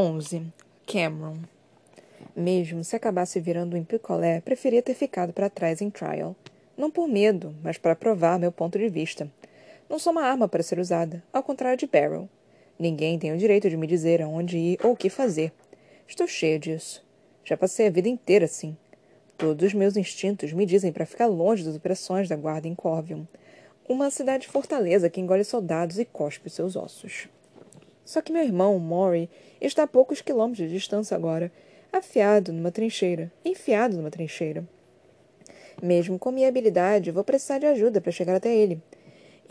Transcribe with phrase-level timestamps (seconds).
[0.00, 0.52] 11.
[0.86, 1.38] Cameron.
[2.36, 6.36] Mesmo se acabasse virando um picolé, preferia ter ficado para trás em Trial.
[6.76, 9.28] Não por medo, mas para provar meu ponto de vista.
[9.90, 12.28] Não sou uma arma para ser usada, ao contrário de Barrel.
[12.78, 15.52] Ninguém tem o direito de me dizer aonde ir ou o que fazer.
[16.06, 17.04] Estou cheia disso.
[17.44, 18.76] Já passei a vida inteira assim.
[19.36, 23.26] Todos os meus instintos me dizem para ficar longe das operações da guarda em Corvium,
[23.88, 27.28] uma cidade fortaleza que engole soldados e cospe seus ossos.
[28.08, 29.28] Só que meu irmão, Maury,
[29.60, 31.52] está a poucos quilômetros de distância agora,
[31.92, 34.66] afiado numa trincheira, enfiado numa trincheira.
[35.82, 38.80] Mesmo com minha habilidade, vou precisar de ajuda para chegar até ele.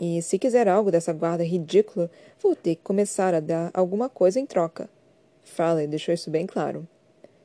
[0.00, 2.10] E se quiser algo dessa guarda ridícula,
[2.42, 4.90] vou ter que começar a dar alguma coisa em troca.
[5.44, 6.84] Farley deixou isso bem claro.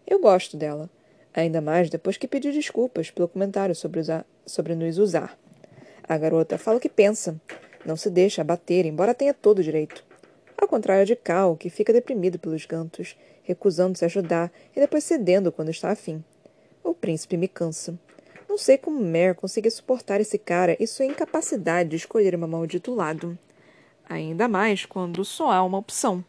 [0.07, 0.89] Eu gosto dela,
[1.31, 5.37] ainda mais depois que pediu desculpas pelo comentário sobre, usar, sobre nos usar.
[6.01, 7.39] A garota fala o que pensa,
[7.85, 10.03] não se deixa abater, embora tenha todo o direito.
[10.63, 15.51] Ao contrário de Cal, que fica deprimido pelos gantos, recusando se ajudar e depois cedendo
[15.51, 16.23] quando está afim.
[16.81, 17.99] O príncipe me cansa.
[18.47, 22.95] Não sei como Mare conseguia suportar esse cara e sua incapacidade de escolher meu maldito
[22.95, 23.37] lado.
[24.07, 26.23] Ainda mais quando só há uma opção.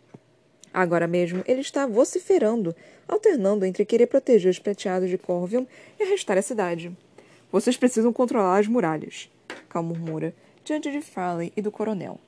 [0.72, 2.74] Agora mesmo ele está vociferando,
[3.06, 5.64] alternando entre querer proteger os prateados de Corvium
[5.96, 6.92] e arrestar a cidade.
[7.52, 9.30] Vocês precisam controlar as muralhas,
[9.68, 12.18] Cal murmura, diante de Farley e do coronel.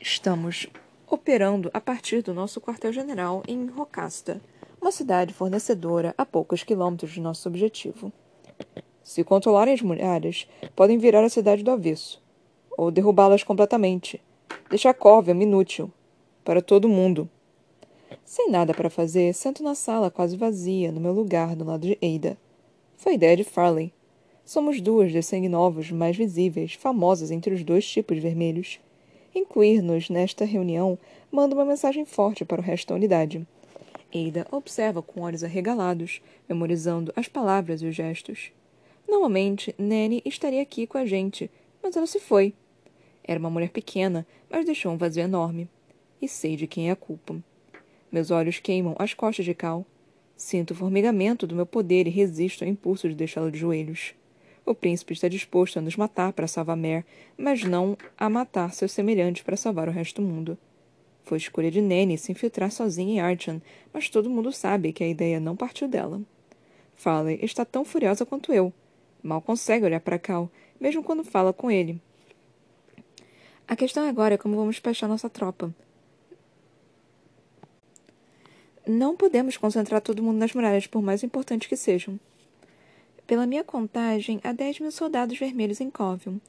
[0.00, 0.68] Estamos
[1.10, 4.40] operando a partir do nosso quartel-general em Rocasta,
[4.80, 8.12] uma cidade fornecedora a poucos quilômetros de nosso objetivo.
[9.02, 12.22] Se controlarem as muralhas, podem virar a cidade do avesso,
[12.76, 14.20] ou derrubá-las completamente,
[14.68, 15.90] deixar Corvium inútil
[16.44, 17.28] para todo mundo.
[18.24, 21.98] Sem nada para fazer, sento na sala quase vazia, no meu lugar, do lado de
[22.02, 22.36] Ada.
[22.96, 23.92] Foi ideia de Farley.
[24.44, 28.80] Somos duas de sangue novos, mais visíveis, famosas entre os dois tipos vermelhos.
[29.34, 30.98] Incluir-nos nesta reunião
[31.30, 33.46] manda uma mensagem forte para o resto da unidade.
[34.14, 38.52] Ada observa com olhos arregalados, memorizando as palavras e os gestos.
[39.06, 41.50] Normalmente, Nanny estaria aqui com a gente,
[41.82, 42.54] mas ela se foi.
[43.22, 45.68] Era uma mulher pequena, mas deixou um vazio enorme.
[46.20, 47.36] E sei de quem é a culpa.
[48.10, 49.84] Meus olhos queimam as costas de Cal.
[50.34, 54.14] Sinto o formigamento do meu poder e resisto ao impulso de deixá-lo de joelhos.
[54.68, 57.02] O príncipe está disposto a nos matar para salvar Mer,
[57.38, 60.58] mas não a matar seus semelhantes para salvar o resto do mundo.
[61.24, 63.62] Foi escolha de Nene se infiltrar sozinha em Archon,
[63.94, 66.20] mas todo mundo sabe que a ideia não partiu dela.
[66.94, 68.70] Farley está tão furiosa quanto eu.
[69.22, 71.98] Mal consegue olhar para Cal, mesmo quando fala com ele.
[73.66, 75.74] A questão agora é como vamos despachar nossa tropa.
[78.86, 82.20] Não podemos concentrar todo mundo nas muralhas, por mais importantes que sejam.
[83.28, 86.40] Pela minha contagem, há dez mil soldados vermelhos em Covium.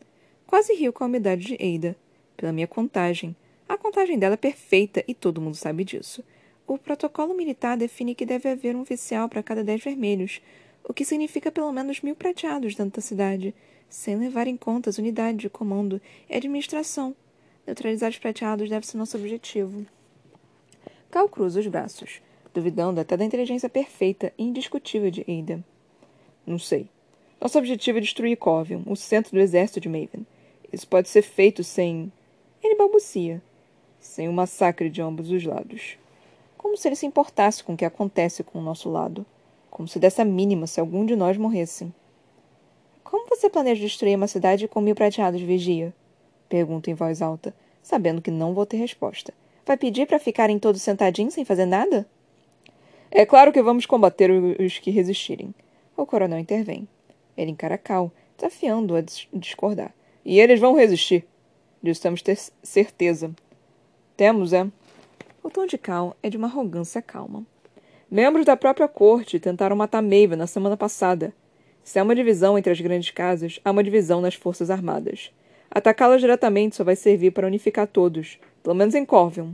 [0.48, 1.94] Quase rio com a umidade de Ada.
[2.38, 3.36] Pela minha contagem.
[3.68, 6.24] A contagem dela é perfeita e todo mundo sabe disso.
[6.66, 10.42] O protocolo militar define que deve haver um oficial para cada dez vermelhos,
[10.82, 13.54] o que significa pelo menos mil prateados dentro da cidade,
[13.90, 17.14] sem levar em conta as unidades de comando e administração.
[17.68, 19.86] Neutralizar os prateados deve ser nosso objetivo.
[21.12, 22.22] Cal cruza os braços,
[22.54, 25.62] duvidando até da inteligência perfeita e indiscutível de Ada.
[26.50, 26.90] Não sei.
[27.40, 30.26] Nosso objetivo é destruir Covium, o centro do exército de Maven.
[30.74, 32.12] Isso pode ser feito sem.
[32.64, 33.40] Ele balbucia.
[34.00, 36.00] Sem o um massacre de ambos os lados.
[36.58, 39.24] Como se ele se importasse com o que acontece com o nosso lado.
[39.70, 41.94] Como se dessa mínima se algum de nós morresse.
[43.04, 45.94] Como você planeja destruir uma cidade com mil prateados de vigia?
[46.50, 49.36] Pergunto em voz alta, sabendo que não vou ter resposta.
[49.68, 52.10] Vai pedir para ficarem todos sentadinhos sem fazer nada?
[53.12, 55.54] É claro que vamos combater os que resistirem.
[56.00, 56.88] O coronel intervém.
[57.36, 59.94] Ele encara Cal, desafiando-o a discordar.
[60.24, 61.26] E eles vão resistir.
[61.84, 63.36] Disso temos ter certeza.
[64.16, 64.66] Temos, é?
[65.44, 67.46] O tom de Cal é de uma arrogância calma.
[68.10, 71.34] Membros da própria corte tentaram matar Maeve na semana passada.
[71.84, 75.34] Se há uma divisão entre as grandes casas, há uma divisão nas forças armadas.
[75.70, 79.54] Atacá-las diretamente só vai servir para unificar todos, pelo menos em Corvium.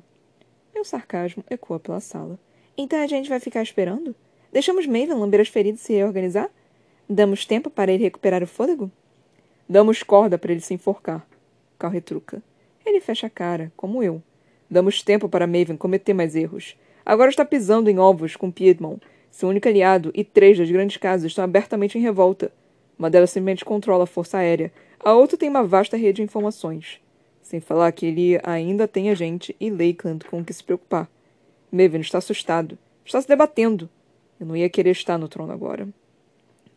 [0.75, 2.37] Meu sarcasmo ecoa pela sala.
[2.77, 4.15] Então a gente vai ficar esperando?
[4.55, 6.49] Deixamos Maven lamber as feridas e se reorganizar?
[7.09, 8.89] Damos tempo para ele recuperar o fôlego?
[9.67, 11.27] Damos corda para ele se enforcar.
[11.77, 12.41] Cal retruca.
[12.85, 14.23] Ele fecha a cara, como eu.
[14.69, 16.77] Damos tempo para Maven cometer mais erros.
[17.05, 21.31] Agora está pisando em ovos com Piedmont, seu único aliado, e três das grandes casas
[21.31, 22.49] estão abertamente em revolta.
[22.97, 24.71] Uma delas simplesmente controla a força aérea,
[25.01, 27.01] a outra tem uma vasta rede de informações.
[27.41, 31.09] Sem falar que ele ainda tem a gente e Lakeland com o que se preocupar.
[31.69, 32.77] Maven está assustado.
[33.03, 33.89] Está se debatendo.
[34.39, 35.87] Eu não ia querer estar no trono agora.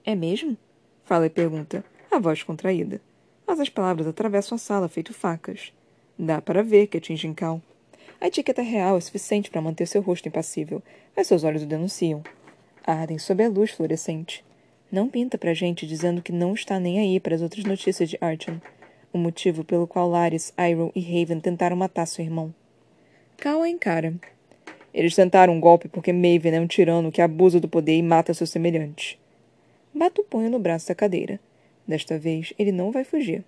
[0.04, 0.56] É mesmo?
[1.04, 3.00] Fala e pergunta, a voz contraída.
[3.46, 5.72] Mas as palavras atravessam a sala feito facas.
[6.18, 7.62] Dá para ver que atingem Cal.
[8.20, 10.82] A etiqueta real é suficiente para manter seu rosto impassível,
[11.16, 12.22] mas seus olhos o denunciam.
[12.84, 14.44] Ardem sob a luz fluorescente.
[14.90, 18.18] Não pinta pra gente dizendo que não está nem aí para as outras notícias de
[18.20, 18.58] Archon.
[19.12, 22.54] O motivo pelo qual Laris, Iroh e Raven tentaram matar seu irmão.
[23.36, 24.14] Cal a encara.
[24.92, 28.34] Eles tentaram um golpe porque Maven é um tirano que abusa do poder e mata
[28.34, 29.18] seus semelhantes.
[29.94, 31.40] Bata o punho no braço da cadeira.
[31.86, 33.44] Desta vez, ele não vai fugir.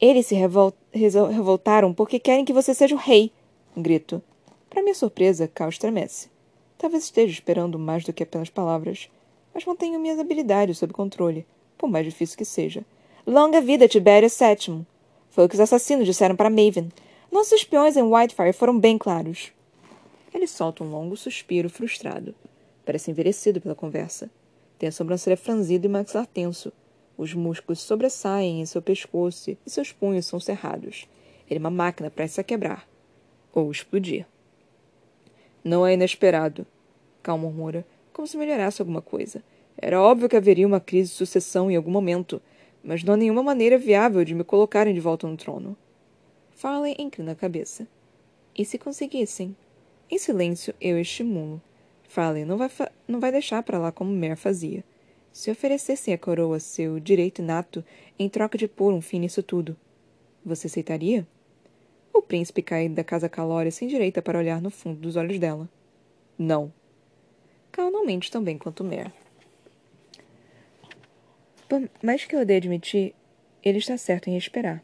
[0.00, 3.32] Eles se revol revoltaram porque querem que você seja o rei,
[3.76, 4.22] grito.
[4.68, 6.28] Para minha surpresa, Cal estremece.
[6.76, 9.08] Talvez esteja esperando mais do que apenas palavras
[9.54, 11.46] mas mantenho minhas habilidades sob controle,
[11.78, 12.84] por mais difícil que seja.
[13.24, 14.84] Longa vida, Tibério VII!
[15.30, 16.88] Foi o que os assassinos disseram para Maven.
[17.34, 19.50] Nossos espiões em Whitefire foram bem claros.
[20.32, 22.32] Ele solta um longo suspiro frustrado.
[22.86, 24.30] Parece envelhecido pela conversa.
[24.78, 26.72] Tem a sobrancelha franzida e maxilar tenso.
[27.18, 31.08] Os músculos sobressaem em seu pescoço e seus punhos são cerrados.
[31.50, 32.88] Ele é uma máquina prestes a quebrar.
[33.52, 34.24] Ou explodir.
[35.64, 36.64] Não é inesperado.
[37.20, 39.42] Cal murmura como se melhorasse alguma coisa.
[39.76, 42.40] Era óbvio que haveria uma crise de sucessão em algum momento,
[42.80, 45.76] mas não há nenhuma maneira viável de me colocarem de volta no trono.
[46.64, 47.86] Farley inclina a cabeça.
[48.56, 49.54] E se conseguissem?
[50.10, 51.60] Em silêncio, eu estimulo.
[52.08, 52.70] Farley não vai,
[53.06, 54.82] não vai deixar para lá como Mer fazia.
[55.30, 57.84] Se oferecessem à coroa seu direito inato
[58.18, 59.76] em troca de pôr um fim nisso tudo,
[60.42, 61.28] você aceitaria?
[62.14, 65.68] O príncipe cai da casa calória sem direita para olhar no fundo dos olhos dela.
[66.38, 66.72] Não.
[67.70, 69.12] Cal não mente tão bem quanto Mer.
[71.68, 73.14] Por mais que eu odeie admitir,
[73.62, 74.82] ele está certo em esperar.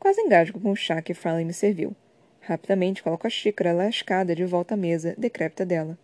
[0.00, 1.94] Quase engasgo com o chá que Farley me serviu.
[2.40, 5.98] Rapidamente coloco a xícara lascada de volta à mesa, decrépita dela.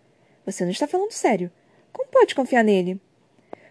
[0.44, 1.50] Você não está falando sério.
[1.94, 3.00] Como pode confiar nele?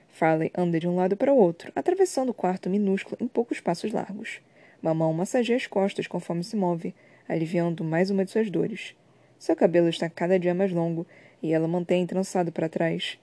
[0.10, 3.94] Farley anda de um lado para o outro, atravessando o quarto minúsculo em poucos passos
[3.94, 4.42] largos.
[4.81, 6.95] Mamão massageia as costas conforme se move,
[7.30, 8.95] aliviando mais uma de suas dores.
[9.38, 11.06] Seu cabelo está cada dia mais longo
[11.39, 13.19] e ela mantém trançado para trás.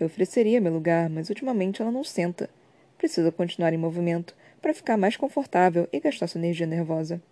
[0.00, 2.48] Eu ofereceria meu lugar, mas ultimamente ela não senta.
[2.96, 4.34] Precisa continuar em movimento
[4.66, 7.22] para ficar mais confortável e gastar sua energia nervosa.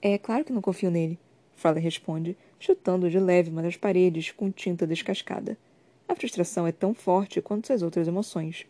[0.00, 1.18] É claro que não confio nele,
[1.56, 5.58] Fala responde, chutando de leve uma das paredes com tinta descascada.
[6.06, 8.64] A frustração é tão forte quanto suas outras emoções.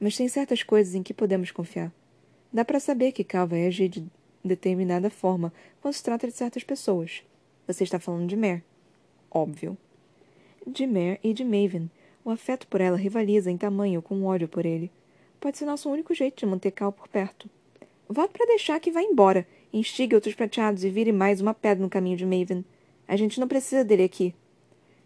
[0.00, 1.92] Mas tem certas coisas em que podemos confiar.
[2.50, 4.06] Dá para saber que Cal vai agir de
[4.42, 5.52] determinada forma
[5.82, 7.22] quando se trata de certas pessoas.
[7.66, 8.64] Você está falando de Mer.
[9.30, 9.76] Óbvio
[10.66, 11.90] de Mare e de Maven.
[12.24, 14.90] O afeto por ela rivaliza em tamanho com o ódio por ele.
[15.40, 17.48] Pode ser nosso único jeito de manter Cal por perto.
[18.08, 21.90] Voto para deixar que vá embora, instigue outros prateados e vire mais uma pedra no
[21.90, 22.64] caminho de Maven.
[23.06, 24.34] A gente não precisa dele aqui.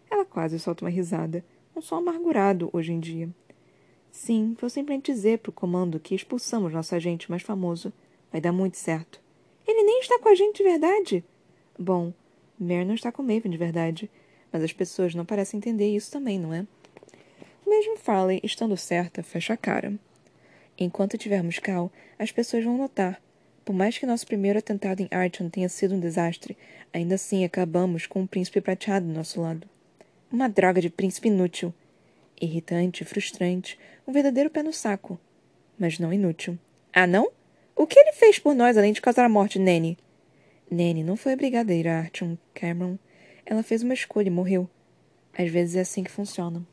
[0.09, 1.43] Ela quase solta uma risada,
[1.75, 3.29] um som amargurado hoje em dia.
[4.11, 7.93] Sim, vou simplesmente dizer para o comando que expulsamos nosso agente mais famoso.
[8.31, 9.21] Vai dar muito certo.
[9.65, 11.23] Ele nem está com a gente de verdade.
[11.79, 12.13] Bom,
[12.59, 14.09] Mare não está com Maven de verdade.
[14.51, 16.67] Mas as pessoas não parecem entender isso também, não é?
[17.65, 19.97] Mesmo Farley estando certa, fecha a cara.
[20.83, 23.21] Enquanto tivermos Cal, as pessoas vão notar.
[23.63, 26.57] Por mais que nosso primeiro atentado em Archon tenha sido um desastre,
[26.91, 29.69] ainda assim acabamos com um príncipe prateado do nosso lado.
[30.31, 31.71] Uma droga de príncipe inútil.
[32.41, 35.19] Irritante, frustrante, um verdadeiro pé no saco.
[35.77, 36.57] Mas não inútil.
[36.91, 37.31] Ah, não?
[37.75, 39.95] O que ele fez por nós além de causar a morte de?
[40.71, 42.97] Nanny não foi obrigada a ir a Archon, Cameron.
[43.45, 44.67] Ela fez uma escolha e morreu.
[45.37, 46.65] Às vezes é assim que funciona.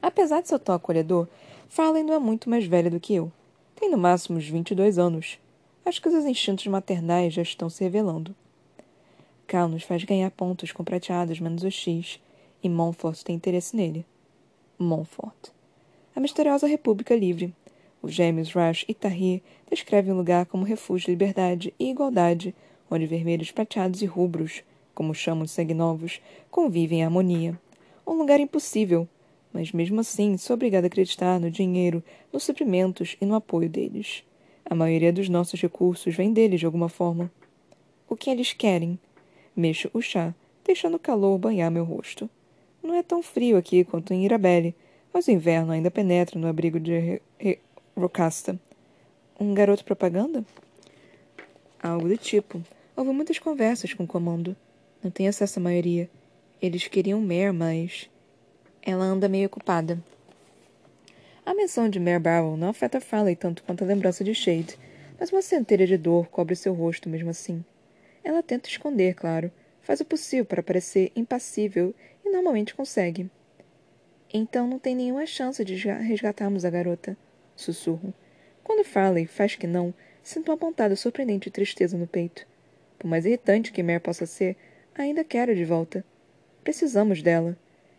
[0.00, 1.26] Apesar de seu tom acolhedor,
[1.68, 3.30] Farley não é muito mais velha do que eu.
[3.76, 5.38] Tem no máximo uns 22 anos.
[5.84, 8.34] Acho que os instintos maternais já estão se revelando.
[9.46, 12.20] Cal nos faz ganhar pontos com prateados menos o X,
[12.62, 14.04] e Montfort tem interesse nele.
[14.78, 15.50] Montfort.
[16.14, 17.54] A misteriosa República Livre.
[18.02, 22.54] Os gêmeos Rush e Tahir descrevem o lugar como refúgio de liberdade e igualdade,
[22.90, 24.62] onde vermelhos prateados e rubros
[24.98, 26.20] como chamam de sangue novos,
[26.50, 27.56] convivem em harmonia.
[28.04, 29.08] Um lugar impossível,
[29.58, 32.00] mas mesmo assim sou obrigada a acreditar no dinheiro,
[32.32, 34.22] nos suprimentos e no apoio deles.
[34.64, 37.28] A maioria dos nossos recursos vem deles de alguma forma.
[38.08, 38.96] O que eles querem?
[39.56, 40.32] Mexo o chá,
[40.64, 42.30] deixando o calor banhar meu rosto.
[42.80, 44.76] Não é tão frio aqui quanto em Irabelle,
[45.12, 47.20] mas o inverno ainda penetra no abrigo de
[47.96, 48.60] Rocasta.
[49.40, 50.44] Um garoto propaganda?
[51.82, 52.62] Algo do tipo.
[52.96, 54.54] Houve muitas conversas com o comando.
[55.02, 56.08] Não tenho acesso à maioria.
[56.62, 58.08] Eles queriam Mare, mas.
[58.82, 59.98] Ela anda meio ocupada.
[61.44, 64.78] A menção de Mare Barrow não afeta Farley tanto quanto a lembrança de Shade,
[65.18, 67.64] mas uma centelha de dor cobre seu rosto mesmo assim.
[68.22, 71.94] Ela tenta esconder, claro, faz o possível para parecer impassível
[72.24, 73.30] e normalmente consegue.
[74.32, 77.16] Então não tem nenhuma chance de resgatarmos a garota,
[77.56, 78.12] sussurro.
[78.62, 82.46] Quando Farley faz que não, sinto uma pontada surpreendente de tristeza no peito.
[82.98, 84.56] Por mais irritante que Mare possa ser,
[84.94, 86.04] ainda quero de volta.
[86.62, 87.56] Precisamos dela.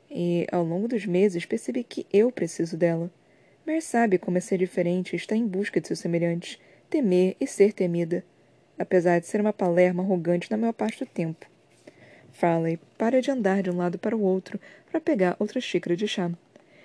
[0.09, 3.11] E, ao longo dos meses, percebi que eu preciso dela.
[3.65, 7.45] Mare sabe como é ser diferente e está em busca de seus semelhantes, temer e
[7.45, 8.23] ser temida.
[8.77, 11.45] Apesar de ser uma palerma arrogante na maior parte do tempo.
[12.31, 16.07] Farley para de andar de um lado para o outro para pegar outra xícara de
[16.07, 16.31] chá.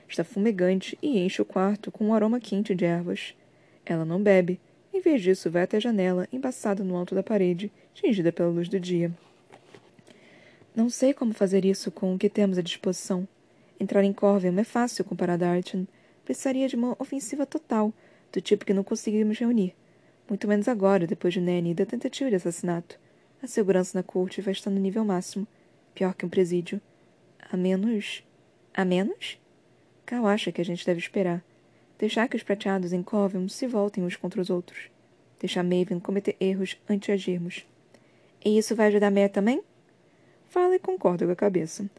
[0.09, 3.35] Está fumegante e enche o quarto com um aroma quente de ervas.
[3.87, 4.61] Ela não bebe.
[4.93, 8.69] Em vez disso, vai até a janela, embaçada no alto da parede, tingida pela luz
[8.69, 9.11] do dia.
[10.75, 13.29] Não sei como fazer isso com o que temos à disposição.
[13.79, 15.87] Entrar em Corvium é fácil comparado a Archon.
[16.25, 17.93] Precisaria de uma ofensiva total,
[18.33, 19.73] do tipo que não conseguimos reunir.
[20.29, 22.99] Muito menos agora, depois de Nanny e da tentativa de assassinato.
[23.41, 25.47] A segurança na corte vai estar no nível máximo.
[25.95, 26.81] Pior que um presídio.
[27.39, 28.25] A menos.
[28.75, 29.39] A menos?
[30.05, 31.41] Cal acha que a gente deve esperar.
[32.01, 34.91] Deixar que os prateados em Covium se voltem uns contra os outros.
[35.39, 37.65] Deixar Maven cometer erros antes de agirmos.
[38.45, 39.63] E isso vai ajudar Mare também?
[40.55, 41.91] Fala e concorda com a cabeça.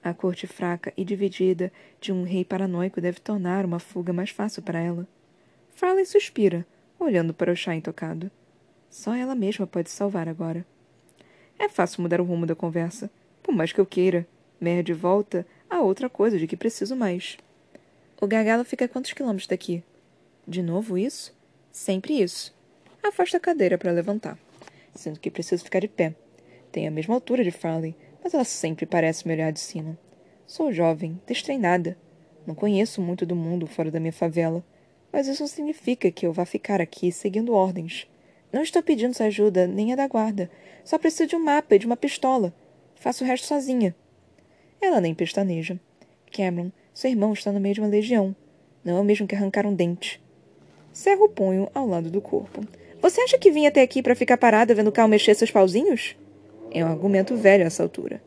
[0.00, 4.62] A corte fraca e dividida de um rei paranoico deve tornar uma fuga mais fácil
[4.62, 5.04] para ela.
[5.74, 6.64] Farley suspira,
[6.96, 8.30] olhando para o chá intocado.
[8.88, 10.64] Só ela mesma pode salvar agora.
[11.58, 13.10] É fácil mudar o rumo da conversa.
[13.42, 14.24] Por mais que eu queira.
[14.60, 17.36] Mer de volta há outra coisa de que preciso mais.
[18.20, 19.82] O gargalo fica a quantos quilômetros daqui?
[20.46, 21.36] De novo isso?
[21.72, 22.54] Sempre isso.
[23.02, 24.38] Afasta a cadeira para levantar,
[24.94, 26.14] sendo que preciso ficar de pé.
[26.70, 27.94] Tem a mesma altura de Farley,
[28.24, 29.98] mas ela sempre parece me olhar de cima.
[30.46, 31.94] Sou jovem, destreinada.
[32.46, 34.64] Não conheço muito do mundo fora da minha favela,
[35.12, 38.08] mas isso não significa que eu vá ficar aqui seguindo ordens.
[38.50, 40.50] Não estou pedindo sua ajuda, nem a da guarda.
[40.84, 42.54] Só preciso de um mapa e de uma pistola.
[42.94, 43.94] Faço o resto sozinha.
[44.80, 45.78] Ela nem pestaneja.
[46.32, 48.34] Cameron, seu irmão está no meio de uma legião.
[48.82, 50.22] Não é o mesmo que arrancar um dente.
[50.92, 52.66] Cerra o punho ao lado do corpo.
[53.02, 56.16] Você acha que vim até aqui para ficar parada vendo Cal mexer seus pauzinhos?
[56.74, 58.20] É um argumento velho a essa altura.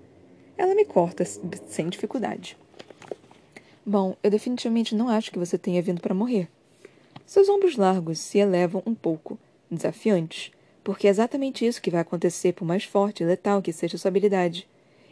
[0.57, 2.57] Ela me corta sem dificuldade.
[3.85, 6.47] Bom, eu definitivamente não acho que você tenha vindo para morrer.
[7.25, 9.37] Seus ombros largos se elevam um pouco,
[9.69, 10.49] desafiantes,
[10.81, 14.07] porque é exatamente isso que vai acontecer por mais forte e letal que seja sua
[14.07, 14.65] habilidade.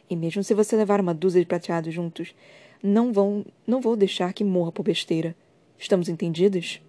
[0.09, 2.33] E mesmo se você levar uma dúzia de prateados juntos,
[2.81, 5.35] não vão, não vou deixar que morra por besteira.
[5.77, 6.81] Estamos entendidos?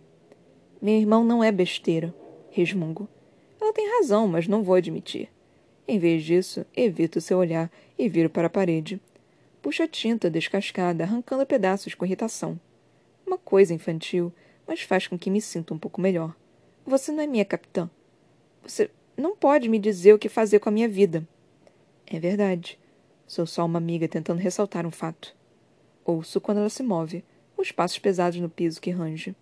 [0.81, 2.15] Meu irmão não é besteira,
[2.53, 3.09] resmungo.
[3.61, 5.29] Ela tem razão, mas não vou admitir.
[5.89, 9.01] Em vez disso, evito seu olhar e viro para a parede.
[9.63, 12.59] Puxo a tinta descascada, arrancando pedaços com irritação.
[13.27, 14.33] Uma coisa infantil,
[14.67, 16.35] mas faz com que me sinta um pouco melhor.
[16.85, 17.89] Você não é minha capitã.
[18.65, 21.27] Você não pode me dizer o que fazer com a minha vida.
[22.07, 22.79] É verdade.
[23.27, 25.35] Sou só uma amiga tentando ressaltar um fato.
[26.05, 27.25] Ouço quando ela se move,
[27.57, 29.35] os passos pesados no piso que range.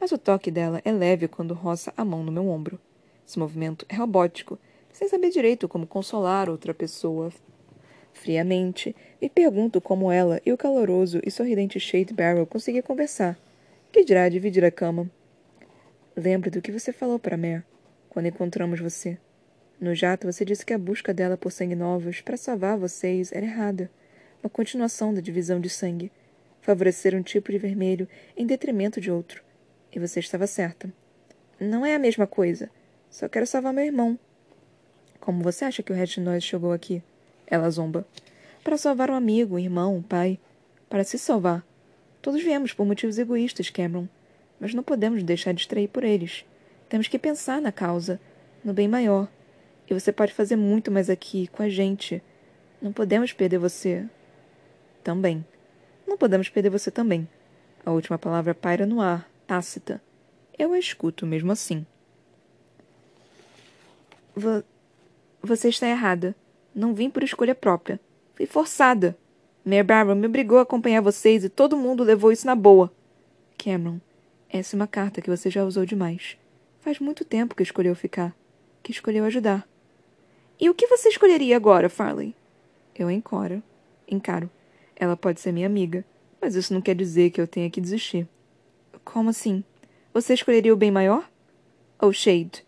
[0.00, 2.80] Mas o toque dela é leve quando roça a mão no meu ombro.
[3.24, 4.58] Esse movimento é robótico,
[4.92, 7.32] sem saber direito como consolar outra pessoa.
[8.12, 13.38] Friamente, me pergunto como ela e o caloroso e sorridente Shade Barrel conseguiam conversar.
[13.90, 15.10] Que dirá dividir a cama?
[16.14, 17.64] Lembra do que você falou para Mare
[18.08, 19.18] quando encontramos você.
[19.80, 23.46] No jato, você disse que a busca dela por sangue novos para salvar vocês era
[23.46, 23.90] errada
[24.42, 26.10] uma continuação da divisão de sangue,
[26.60, 29.42] favorecer um tipo de vermelho em detrimento de outro.
[29.92, 30.92] E você estava certa.
[31.60, 32.68] Não é a mesma coisa.
[33.08, 34.18] Só quero salvar meu irmão.
[35.22, 37.00] Como você acha que o resto de nós chegou aqui?
[37.46, 38.04] Ela zomba.
[38.64, 40.36] Para salvar um amigo, um irmão, um pai.
[40.90, 41.64] Para se salvar.
[42.20, 44.08] Todos viemos por motivos egoístas, Cameron.
[44.58, 46.44] Mas não podemos deixar distrair por eles.
[46.88, 48.20] Temos que pensar na causa,
[48.64, 49.28] no bem maior.
[49.88, 52.20] E você pode fazer muito mais aqui, com a gente.
[52.80, 54.04] Não podemos perder você,
[55.04, 55.46] também.
[56.04, 57.28] Não podemos perder você também.
[57.86, 60.02] A última palavra paira no ar, tácita.
[60.58, 61.86] Eu a escuto mesmo assim.
[64.34, 64.64] Vo
[65.42, 66.34] você está errada.
[66.74, 68.00] Não vim por escolha própria.
[68.34, 69.16] Fui forçada.
[69.64, 72.92] Mayor Barrow me obrigou a acompanhar vocês e todo mundo levou isso na boa.
[73.58, 74.00] Cameron,
[74.48, 76.36] essa é uma carta que você já usou demais.
[76.80, 78.34] Faz muito tempo que escolheu ficar.
[78.82, 79.68] Que escolheu ajudar.
[80.58, 82.34] E o que você escolheria agora, Farley?
[82.94, 83.62] Eu encoro.
[84.08, 84.50] Encaro.
[84.96, 86.04] Ela pode ser minha amiga,
[86.40, 88.28] mas isso não quer dizer que eu tenha que desistir.
[89.04, 89.64] Como assim?
[90.12, 91.28] Você escolheria o bem maior?
[92.00, 92.64] Ou Shade?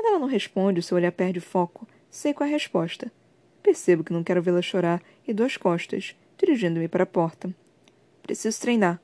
[0.00, 1.86] Quando ela não responde, o seu olhar perde o foco.
[2.08, 3.12] Sei qual é a resposta.
[3.62, 7.54] Percebo que não quero vê-la chorar e dou as costas, dirigindo-me para a porta.
[8.22, 8.98] Preciso treinar.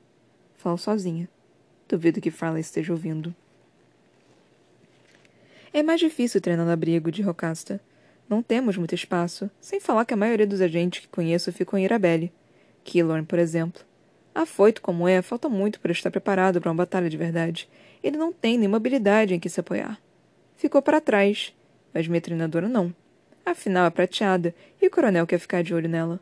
[0.55, 1.29] Falo sozinha.
[1.87, 3.35] Duvido que Farley esteja ouvindo.
[5.71, 7.79] É mais difícil treinar no abrigo de Rocasta.
[8.27, 11.83] Não temos muito espaço, sem falar que a maioria dos agentes que conheço ficam em
[11.83, 12.33] Irabelle.
[12.83, 13.83] Killorn, por exemplo.
[14.33, 17.69] Afoito como é, falta muito para estar preparado para uma batalha de verdade.
[18.03, 20.01] Ele não tem nenhuma habilidade em que se apoiar.
[20.57, 21.53] Ficou para trás,
[21.93, 22.93] Mas minha treinadora não.
[23.45, 26.19] Afinal, é prateada e o coronel quer ficar de olho nela.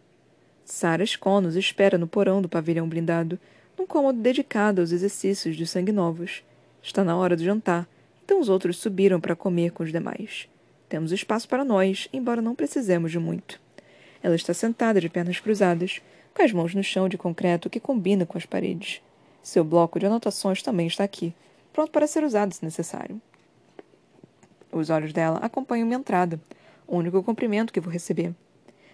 [0.65, 3.39] Sarah Sconos espera no porão do pavilhão blindado,
[3.77, 6.43] num cômodo dedicado aos exercícios de sangue novos.
[6.83, 7.87] Está na hora do jantar,
[8.25, 10.49] então os outros subiram para comer com os demais.
[10.89, 13.59] Temos espaço para nós, embora não precisemos de muito.
[14.21, 16.01] Ela está sentada de pernas cruzadas,
[16.33, 19.01] com as mãos no chão de concreto que combina com as paredes.
[19.41, 21.33] Seu bloco de anotações também está aqui,
[21.71, 23.21] pronto para ser usado se necessário.
[24.75, 26.37] Os olhos dela acompanham minha entrada,
[26.85, 28.35] o único cumprimento que vou receber.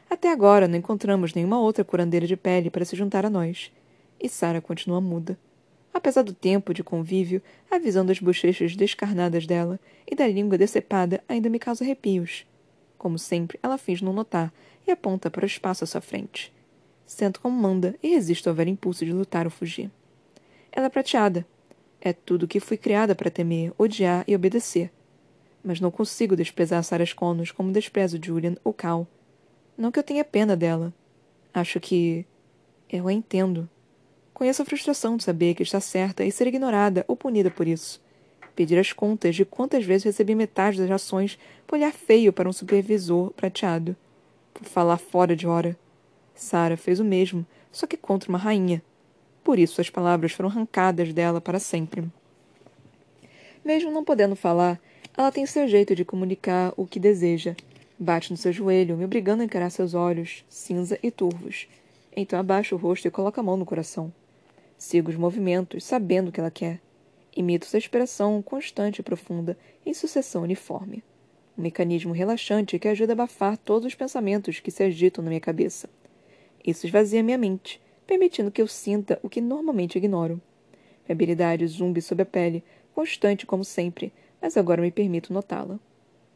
[0.08, 3.72] Até agora não encontramos nenhuma outra curandeira de pele para se juntar a nós.
[4.20, 5.40] E Sara continua muda.
[5.92, 11.24] Apesar do tempo de convívio, a visão das bochechas descarnadas dela e da língua decepada
[11.28, 12.46] ainda me causa arrepios.
[12.96, 14.54] Como sempre, ela finge não notar
[14.88, 16.54] e aponta para o espaço à sua frente.
[17.08, 19.90] Sento como manda e resisto ao velho impulso de lutar ou fugir.
[20.72, 21.44] Ela é prateada.
[22.00, 24.92] É tudo o que fui criada para temer, odiar e obedecer.
[25.64, 29.08] Mas não consigo desprezar Sarah Connors como desprezo Julian ou Cal.
[29.78, 30.94] Não que eu tenha pena dela.
[31.54, 32.26] Acho que.
[32.90, 33.70] Eu a entendo.
[34.34, 38.02] Conheço a frustração de saber que está certa e ser ignorada ou punida por isso.
[38.56, 42.54] Pedir as contas de quantas vezes recebi metade das ações por olhar feio para um
[42.54, 43.96] supervisor prateado.
[44.54, 45.78] Por falar fora de hora.
[46.34, 48.82] Sara fez o mesmo, só que contra uma rainha.
[49.44, 52.04] Por isso as palavras foram arrancadas dela para sempre.
[53.64, 54.80] Mesmo não podendo falar,
[55.18, 57.56] ela tem seu jeito de comunicar o que deseja,
[58.04, 61.68] Bate no seu joelho, me obrigando a encarar seus olhos, cinza e turvos.
[62.18, 64.12] Então abaixa o rosto e coloca a mão no coração.
[64.76, 66.82] Sigo os movimentos, sabendo o que ela quer.
[67.38, 71.04] Imito sua expressão constante e profunda, em sucessão uniforme.
[71.56, 75.40] Um mecanismo relaxante que ajuda a abafar todos os pensamentos que se agitam na minha
[75.40, 75.88] cabeça.
[76.66, 80.42] Isso esvazia minha mente, permitindo que eu sinta o que normalmente ignoro.
[81.08, 82.64] Minha habilidade zumbi sob a pele,
[82.96, 84.12] constante como sempre,
[84.42, 85.80] mas agora me permito notá-la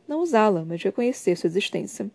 [0.07, 2.09] não usá-la, mas reconhecer sua existência.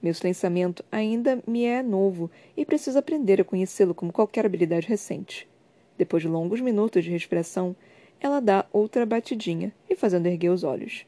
[0.00, 5.48] Meu silenciamento ainda me é novo e preciso aprender a conhecê-lo como qualquer habilidade recente.
[5.96, 7.74] Depois de longos minutos de respiração,
[8.20, 11.06] ela dá outra batidinha e fazendo erguer os olhos.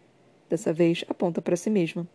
[0.48, 2.08] Dessa vez aponta para si mesma.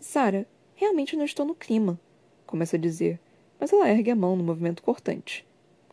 [0.00, 1.98] Sara, realmente não estou no clima,
[2.46, 3.18] começa a dizer,
[3.58, 5.46] mas ela ergue a mão no movimento cortante.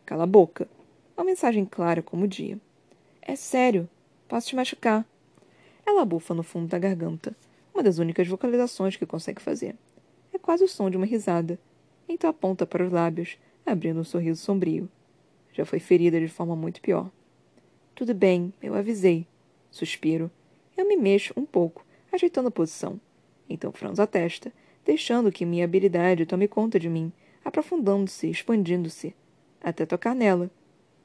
[0.04, 0.68] Cala a boca.
[1.16, 2.58] Uma mensagem clara como o dia.
[3.22, 3.88] É sério.
[4.28, 5.06] Posso te machucar.
[5.90, 7.36] Ela bufa no fundo da garganta,
[7.74, 9.74] uma das únicas vocalizações que consegue fazer.
[10.32, 11.58] É quase o som de uma risada.
[12.08, 14.88] Então aponta para os lábios, abrindo um sorriso sombrio.
[15.52, 17.10] Já foi ferida de forma muito pior.
[17.92, 19.26] Tudo bem, eu avisei.
[19.68, 20.30] Suspiro.
[20.76, 23.00] Eu me mexo um pouco, ajeitando a posição.
[23.48, 24.52] Então franzo a testa,
[24.84, 27.12] deixando que minha habilidade tome conta de mim,
[27.44, 29.12] aprofundando-se, expandindo-se,
[29.60, 30.52] até tocar nela,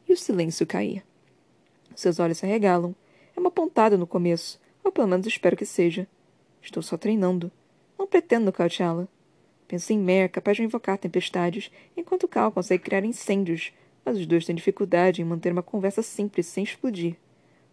[0.07, 1.03] e o silêncio cair.
[1.95, 2.93] Seus olhos se arregalam.
[3.35, 6.07] É uma pontada no começo, ou pelo menos espero que seja.
[6.61, 7.51] Estou só treinando.
[7.97, 9.07] Não pretendo nocauteá-la.
[9.67, 13.73] Penso em Mer, capaz de invocar tempestades, enquanto Cal consegue criar incêndios,
[14.05, 17.15] mas os dois têm dificuldade em manter uma conversa simples sem explodir.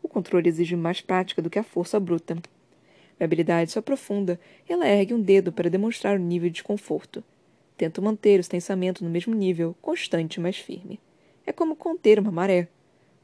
[0.03, 2.35] O controle exige mais prática do que a força bruta.
[2.35, 7.23] Minha habilidade se aprofunda e ela ergue um dedo para demonstrar o nível de desconforto.
[7.77, 10.99] Tento manter o tensamento no mesmo nível, constante, mas firme.
[11.47, 12.69] É como conter uma maré.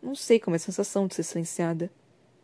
[0.02, 1.90] Não sei como é a sensação de ser silenciada.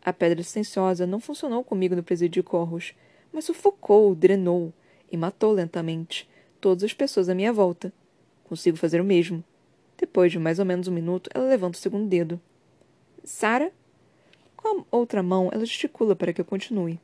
[0.05, 2.93] A pedra silenciosa não funcionou comigo no presídio de Corros,
[3.33, 4.71] mas sufocou, drenou
[5.11, 6.29] e matou lentamente
[6.61, 7.91] todas as pessoas à minha volta.
[8.43, 9.43] Consigo fazer o mesmo.
[9.97, 12.39] Depois de mais ou menos um minuto, ela levanta o segundo dedo.
[13.23, 13.71] Sara?
[14.55, 16.99] Com a outra mão, ela gesticula para que eu continue.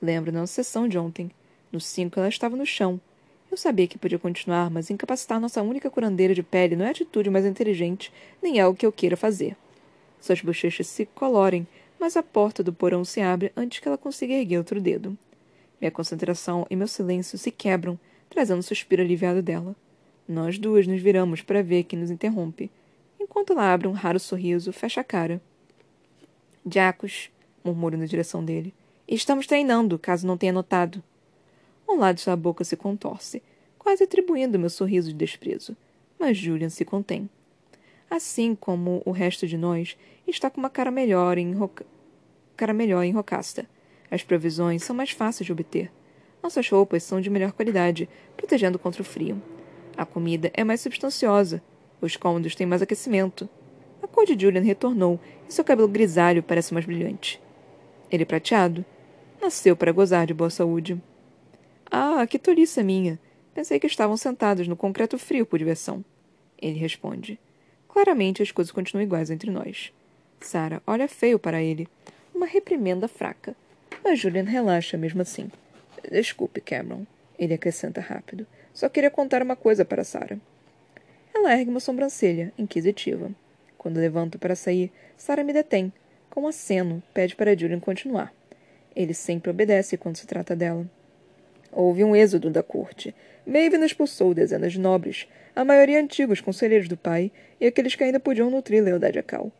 [0.00, 1.32] Lembro nossa sessão de ontem.
[1.72, 3.00] No cinco, ela estava no chão.
[3.50, 6.92] Eu sabia que podia continuar, mas incapacitar nossa única curandeira de pele não é a
[6.92, 9.56] atitude mais inteligente, nem é o que eu queira fazer.
[10.20, 11.66] Suas bochechas se colorem
[11.98, 15.16] mas a porta do porão se abre antes que ela consiga erguer outro dedo.
[15.80, 19.74] Minha concentração e meu silêncio se quebram, trazendo um suspiro aliviado dela.
[20.26, 22.70] Nós duas nos viramos para ver quem nos interrompe.
[23.18, 25.40] Enquanto ela abre um raro sorriso, fecha a cara.
[26.66, 27.30] Jacos,
[27.64, 28.74] murmuro na direção dele.
[29.06, 31.02] Estamos treinando, caso não tenha notado.
[31.88, 33.42] Um lado de sua boca se contorce,
[33.78, 35.76] quase atribuindo meu sorriso de desprezo.
[36.18, 37.30] Mas Julian se contém
[38.10, 41.84] assim como o resto de nós, está com uma cara melhor em, roca...
[42.56, 43.68] cara melhor em rocasta.
[44.10, 45.90] As provisões são mais fáceis de obter.
[46.42, 49.42] Nossas roupas são de melhor qualidade, protegendo contra o frio.
[49.96, 51.62] A comida é mais substanciosa.
[52.00, 53.48] Os cômodos têm mais aquecimento.
[54.02, 55.18] A cor de Julian retornou
[55.48, 57.42] e seu cabelo grisalho parece mais brilhante.
[58.10, 58.84] Ele é prateado.
[59.40, 61.00] Nasceu para gozar de boa saúde.
[61.90, 63.18] Ah, que tolice minha!
[63.54, 66.04] Pensei que estavam sentados no concreto frio por diversão.
[66.60, 67.38] Ele responde.
[67.98, 69.92] Claramente as coisas continuam iguais entre nós.
[70.40, 71.88] Sara olha feio para ele.
[72.32, 73.56] Uma reprimenda fraca.
[74.04, 75.50] Mas Julian relaxa mesmo assim.
[76.08, 77.04] Desculpe, Cameron.
[77.36, 78.46] Ele acrescenta rápido.
[78.72, 80.38] Só queria contar uma coisa para Sarah.
[81.34, 83.32] Ela ergue uma sobrancelha, inquisitiva.
[83.76, 85.92] Quando levanto para sair, Sarah me detém.
[86.30, 88.32] Com um aceno, pede para Julian continuar.
[88.94, 90.88] Ele sempre obedece quando se trata dela.
[91.72, 93.14] Houve um êxodo da corte.
[93.46, 98.20] Maven expulsou dezenas de nobres, a maioria antigos conselheiros do pai e aqueles que ainda
[98.20, 99.50] podiam nutrir lealdade a Cal.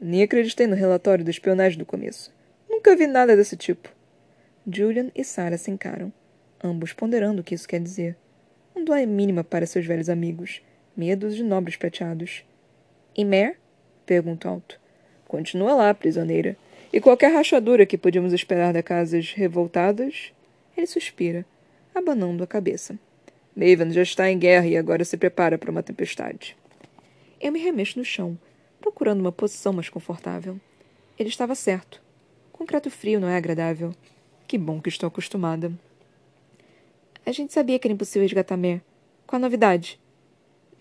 [0.00, 2.32] Nem acreditei no relatório da espionagem do começo.
[2.68, 3.92] Nunca vi nada desse tipo.
[4.70, 6.12] Julian e Sarah se encaram,
[6.62, 8.16] ambos ponderando o que isso quer dizer.
[8.74, 10.62] Não dói mínima para seus velhos amigos,
[10.96, 12.44] medos de nobres prateados.
[13.16, 13.56] E Mare?
[14.06, 14.78] Pergunto alto.
[15.26, 16.56] Continua lá, prisioneira.
[16.92, 20.32] E qualquer rachadura que podíamos esperar de casas revoltadas?
[20.76, 21.44] Ele suspira,
[21.94, 22.98] abanando a cabeça.
[23.54, 26.56] Maven já está em guerra e agora se prepara para uma tempestade.
[27.40, 28.38] Eu me remexo no chão,
[28.80, 30.60] procurando uma posição mais confortável.
[31.18, 32.00] Ele estava certo.
[32.52, 33.92] Concreto frio não é agradável.
[34.46, 35.72] Que bom que estou acostumada.
[37.26, 38.80] A gente sabia que era impossível resgatar Mer.
[39.26, 40.00] Qual a novidade?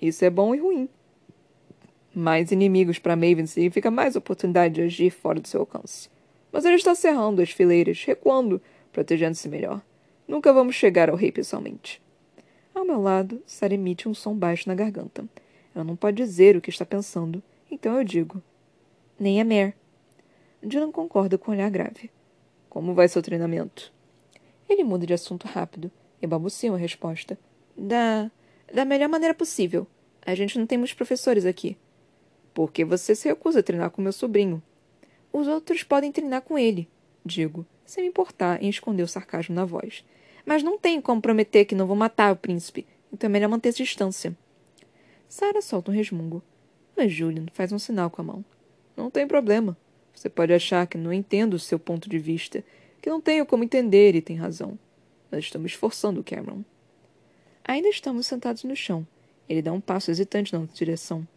[0.02, 0.88] Isso é bom e ruim.
[2.14, 6.10] Mais inimigos para Maven significa mais oportunidade de agir fora do seu alcance.
[6.52, 9.82] Mas ele está cerrando as fileiras, recuando, protegendo-se melhor.
[10.28, 12.02] Nunca vamos chegar ao rei pessoalmente.
[12.76, 15.28] Ao meu lado, Sarah emite um som baixo na garganta.
[15.74, 18.42] Ela não pode dizer o que está pensando, então eu digo.
[19.20, 19.76] Nem a Mer.
[20.62, 22.12] Dylan concorda com um olhar grave.
[22.70, 23.92] Como vai seu treinamento?
[24.68, 25.90] Ele muda de assunto rápido
[26.22, 27.40] e balbucia uma resposta.
[27.76, 28.30] Da.
[28.74, 29.88] da melhor maneira possível.
[30.26, 31.78] A gente não tem muitos professores aqui.
[32.54, 34.62] Por que você se recusa a treinar com meu sobrinho?
[35.32, 36.90] Os outros podem treinar com ele,
[37.24, 40.04] digo, sem me importar em esconder o sarcasmo na voz.
[40.48, 43.74] Mas não tenho como prometer que não vou matar o príncipe, então é melhor manter
[43.74, 44.34] -se distância.
[45.28, 46.42] Sarah solta um resmungo,
[46.96, 48.46] mas Julian faz um sinal com a mão.
[48.96, 49.76] Não tem problema.
[50.16, 52.64] Você pode achar que não entendo o seu ponto de vista,
[53.02, 54.80] que não tenho como entender e tem razão.
[55.30, 56.64] Mas estamos esforçando, Cameron.
[57.66, 59.06] Ainda estamos sentados no chão.
[59.50, 61.28] Ele dá um passo hesitante na outra direção.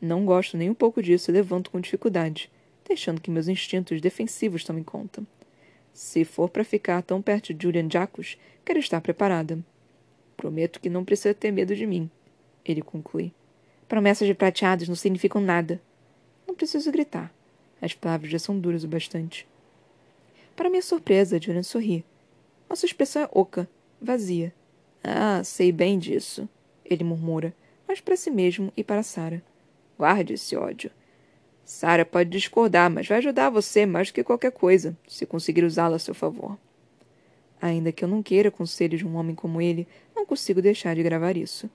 [0.00, 2.50] Não gosto nem um pouco disso e levanto com dificuldade,
[2.88, 5.22] deixando que meus instintos defensivos tomem conta.
[5.98, 9.58] Se for para ficar tão perto de Julian Jacos, quero estar preparada.
[10.36, 12.08] Prometo que não precisa ter medo de mim,
[12.64, 13.32] ele conclui.
[13.88, 15.82] Promessas de prateados não significam nada.
[16.46, 17.34] Não preciso gritar.
[17.82, 19.44] As palavras já são duras o bastante.
[20.54, 22.04] Para minha surpresa, Julian sorri.
[22.70, 23.68] Nossa expressão é oca,
[24.00, 24.54] vazia.
[25.02, 26.48] Ah, sei bem disso,
[26.84, 27.52] ele murmura,
[27.88, 29.42] mas para si mesmo e para Sara.
[29.98, 30.92] Guarde esse ódio.
[31.68, 35.96] Sara pode discordar, mas vai ajudar você mais do que qualquer coisa, se conseguir usá-la
[35.96, 36.56] a seu favor.
[37.60, 41.02] Ainda que eu não queira conselhos de um homem como ele, não consigo deixar de
[41.02, 41.68] gravar isso.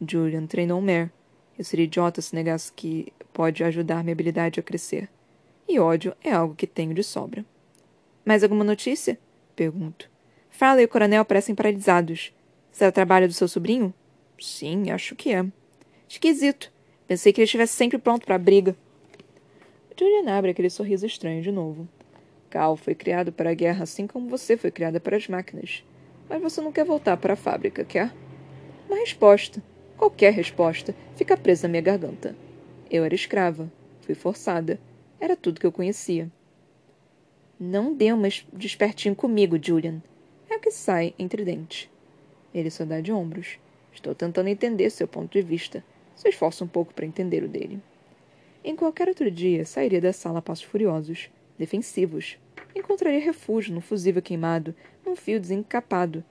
[0.00, 1.10] Julian treinou Mare.
[1.58, 5.06] Eu seria idiota se negasse que pode ajudar minha habilidade a crescer.
[5.68, 7.44] E ódio é algo que tenho de sobra.
[8.24, 9.18] Mais alguma notícia?
[9.54, 10.08] Pergunto.
[10.48, 12.32] Fala e o coronel parecem paralisados.
[12.72, 13.92] Será trabalho do seu sobrinho?
[14.40, 15.44] Sim, acho que é.
[16.08, 16.72] Esquisito.
[17.06, 18.74] Pensei que ele estivesse sempre pronto para a briga.
[19.98, 21.88] Julian abre aquele sorriso estranho de novo.
[22.50, 25.84] Cal foi criado para a guerra assim como você foi criada para as máquinas.
[26.28, 28.12] Mas você não quer voltar para a fábrica, quer?
[28.88, 29.62] Uma resposta,
[29.96, 32.36] qualquer resposta, fica presa na minha garganta.
[32.90, 33.72] Eu era escrava.
[34.02, 34.78] Fui forçada.
[35.18, 36.30] Era tudo que eu conhecia.
[37.58, 40.02] Não dê uma despertinho comigo, Julian.
[40.48, 41.90] É o que sai entre dentes.
[42.54, 43.58] Ele só dá de ombros.
[43.92, 45.82] Estou tentando entender seu ponto de vista
[46.16, 47.80] se esforça um pouco para entender o dele.
[48.68, 52.36] Em qualquer outro dia, sairia da sala a passos furiosos, defensivos.
[52.74, 54.74] Encontraria refúgio num fusível queimado,
[55.06, 56.24] num fio desencapado.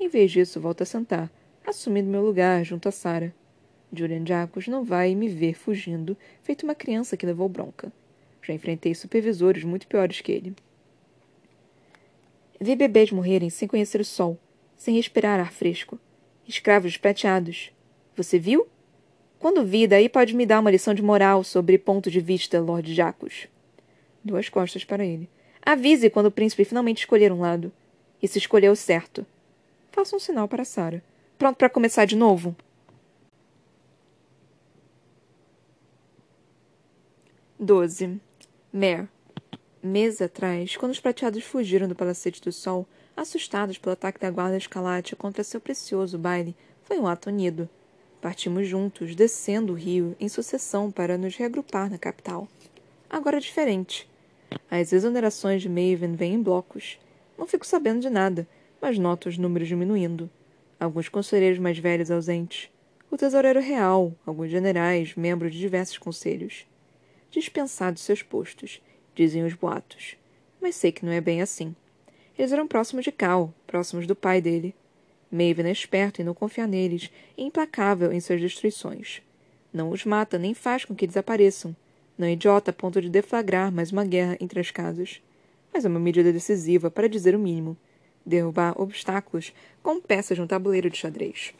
[0.00, 1.30] Em vez disso, volto a sentar,
[1.64, 3.32] assumindo meu lugar junto a Sara.
[3.92, 7.92] Julian Jacos não vai me ver fugindo, feito uma criança que levou bronca.
[8.42, 10.56] Já enfrentei supervisores muito piores que ele.
[12.60, 14.36] Vi bebês morrerem sem conhecer o sol,
[14.76, 16.00] sem respirar ar fresco.
[16.48, 17.70] Escravos prateados.
[18.16, 18.66] Você viu?
[19.38, 22.92] Quando vi, daí pode me dar uma lição de moral sobre ponto de vista, Lord
[22.94, 23.46] Jacos.
[24.24, 25.28] Duas costas para ele.
[25.62, 27.72] Avise quando o príncipe finalmente escolher um lado.
[28.22, 29.26] E se escolheu certo.
[29.92, 31.02] Faça um sinal para Sara.
[31.38, 32.56] Pronto para começar de novo?
[37.58, 38.20] Doze.
[38.72, 39.08] Mare.
[39.82, 44.56] Meses atrás, quando os prateados fugiram do Palacete do Sol, assustados pelo ataque da guarda
[44.56, 47.68] escalate contra seu precioso baile, foi um ato unido.
[48.20, 52.48] Partimos juntos, descendo o rio, em sucessão para nos reagrupar na capital.
[53.08, 54.08] Agora é diferente.
[54.70, 56.98] As exonerações de Maven vêm em blocos.
[57.38, 58.48] Não fico sabendo de nada,
[58.80, 60.28] mas noto os números diminuindo.
[60.78, 62.70] Alguns conselheiros mais velhos ausentes.
[63.10, 66.66] O tesoureiro real, alguns generais, membros de diversos conselhos.
[67.30, 68.80] Dispensados seus postos,
[69.14, 70.16] dizem os boatos.
[70.60, 71.74] Mas sei que não é bem assim.
[72.38, 74.74] Eles eram próximos de Cal, próximos do pai dele.
[75.30, 79.22] Maven é esperto em não confiar neles e implacável em suas destruições.
[79.72, 81.74] Não os mata nem faz com que desapareçam.
[82.16, 85.20] Não é idiota a ponto de deflagrar mais uma guerra entre as casas.
[85.72, 87.76] Mas é uma medida decisiva, para dizer o mínimo.
[88.24, 91.52] Derrubar obstáculos como peças um tabuleiro de xadrez.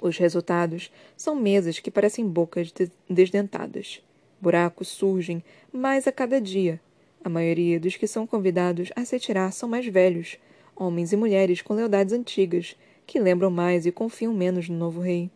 [0.00, 2.72] Os resultados são mesas que parecem bocas
[3.08, 4.02] desdentadas.
[4.40, 6.80] Buracos surgem mais a cada dia.
[7.24, 10.38] A maioria dos que são convidados a se atirar são mais velhos,
[10.76, 15.30] homens e mulheres com lealdades antigas, que lembram mais e confiam menos no novo rei.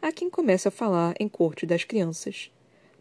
[0.00, 2.52] Há quem comece a falar em corte das crianças.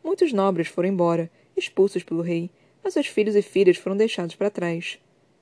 [0.03, 2.49] Muitos nobres foram embora, expulsos pelo rei,
[2.83, 4.97] mas seus filhos e filhas foram deixados para trás.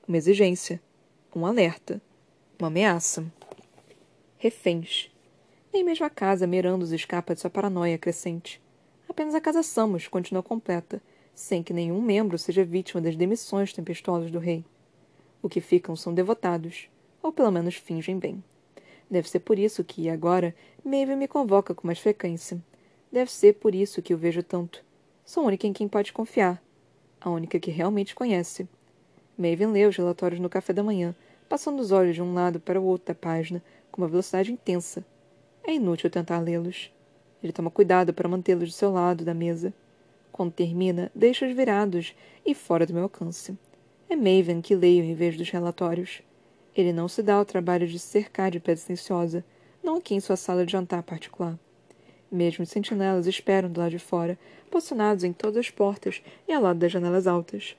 [0.06, 0.80] Uma exigência,
[1.34, 2.02] um alerta,
[2.58, 3.24] uma ameaça.
[4.36, 5.10] Reféns.
[5.72, 8.60] Nem mesmo a casa Merandos escapa de sua paranoia crescente.
[9.08, 11.00] Apenas a casa Samos continua completa,
[11.34, 14.64] sem que nenhum membro seja vítima das demissões tempestuosas do rei.
[15.46, 16.88] O que ficam são devotados,
[17.22, 18.42] ou pelo menos fingem bem.
[19.08, 20.52] Deve ser por isso que, agora,
[20.84, 22.60] Maeve me convoca com mais frequência.
[23.12, 24.84] Deve ser por isso que o vejo tanto.
[25.24, 26.60] Sou a única em quem pode confiar.
[27.20, 28.68] A única que realmente conhece.
[29.38, 31.14] Maven lê os relatórios no café da manhã,
[31.48, 35.06] passando os olhos de um lado para o outro da página, com uma velocidade intensa.
[35.62, 36.92] É inútil tentar lê-los.
[37.40, 39.72] Ele toma cuidado para mantê-los do seu lado da mesa.
[40.32, 43.56] Quando termina, deixa-os virados e fora do meu alcance.
[44.08, 46.22] É Maven que leio em vez dos relatórios.
[46.76, 49.44] Ele não se dá o trabalho de cercar de pedra silenciosa,
[49.82, 51.58] não aqui em sua sala de jantar particular.
[52.30, 54.38] Mesmo os sentinelas esperam do lado de fora,
[54.70, 57.76] posicionados em todas as portas e ao lado das janelas altas.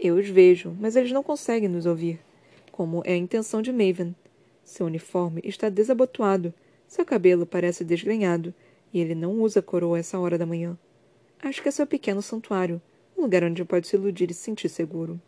[0.00, 2.18] Eu os vejo, mas eles não conseguem nos ouvir.
[2.72, 4.14] Como é a intenção de Maven.
[4.64, 6.52] Seu uniforme está desabotoado,
[6.88, 8.52] seu cabelo parece desgrenhado,
[8.92, 10.76] e ele não usa coroa essa hora da manhã.
[11.40, 12.80] Acho que é seu pequeno santuário,
[13.16, 15.20] um lugar onde pode se iludir e se sentir seguro.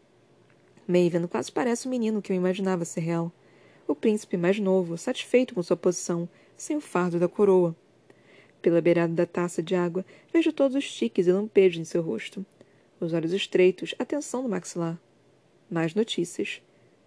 [0.91, 3.33] Maven quase parece o menino que eu imaginava ser real.
[3.87, 7.75] O príncipe mais novo, satisfeito com sua posição, sem o fardo da coroa.
[8.61, 12.45] Pela beirada da taça de água, vejo todos os tiques e lampejos em seu rosto.
[13.01, 15.01] Os olhos estreitos, a tensão no maxilar.
[15.71, 16.61] Mais notícias.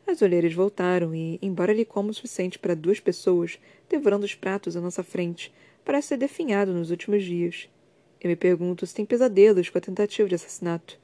[0.08, 4.76] As olheiras voltaram e, embora ele coma o suficiente para duas pessoas, devorando os pratos
[4.76, 5.54] à nossa frente,
[5.86, 7.70] parece ter definhado nos últimos dias.
[8.20, 11.00] Eu me pergunto se tem pesadelos com a tentativa de assassinato.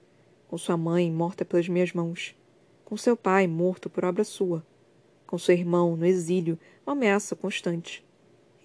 [0.47, 2.33] Com sua mãe morta pelas minhas mãos.
[2.89, 4.65] Com seu pai morto por obra sua.
[5.27, 8.03] Com seu irmão no exílio, uma ameaça constante.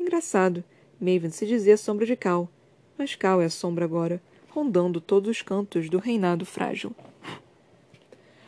[0.00, 0.64] Engraçado,
[0.98, 2.48] Maven se dizia sombra de Cal,
[2.96, 6.92] mas Cal é a sombra agora, rondando todos os cantos do reinado frágil.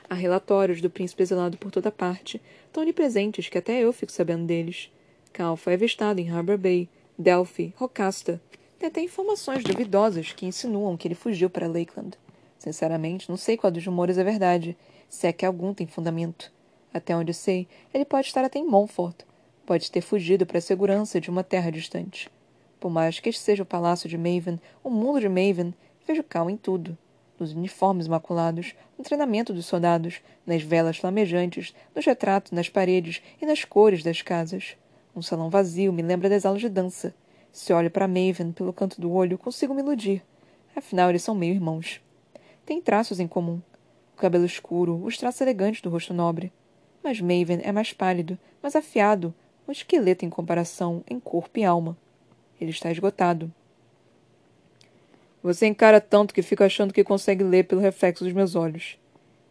[0.09, 2.41] Há relatórios do príncipe exilado por toda parte,
[2.73, 4.91] tão onipresentes que até eu fico sabendo deles.
[5.31, 8.41] Cal foi avistado em Harbor Bay, Delphi, Rocasta,
[8.79, 12.17] tem até informações duvidosas que insinuam que ele fugiu para Lakeland.
[12.59, 14.75] Sinceramente, não sei qual dos rumores é verdade,
[15.09, 16.53] se é que algum tem fundamento.
[16.93, 19.23] Até onde sei, ele pode estar até em Montfort.
[19.67, 22.31] Pode ter fugido para a segurança de uma terra distante.
[22.81, 25.75] Por mais que este seja o palácio de Maven, o mundo de Maven,
[26.07, 26.97] vejo Cal em tudo.
[27.39, 33.45] Nos uniformes maculados, no treinamento dos soldados, nas velas flamejantes, nos retratos nas paredes e
[33.45, 34.77] nas cores das casas.
[35.15, 37.15] Um salão vazio me lembra das aulas de dança.
[37.53, 40.23] Se olho para Maven pelo canto do olho, consigo me iludir.
[40.75, 42.01] Afinal, eles são meio-irmãos.
[42.65, 43.61] Tem traços em comum.
[44.17, 46.51] O cabelo escuro, os traços elegantes do rosto nobre.
[47.05, 49.35] Mas Maven é mais pálido, mais afiado,
[49.69, 51.95] um esqueleto em comparação em corpo e alma.
[52.59, 53.53] Ele está esgotado.
[55.43, 58.99] Você encara tanto que fica achando que consegue ler pelo reflexo dos meus olhos.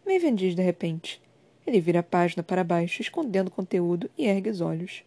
[0.04, 1.22] Maven diz de repente.
[1.64, 5.04] Ele vira a página para baixo, escondendo o conteúdo, e ergue os olhos.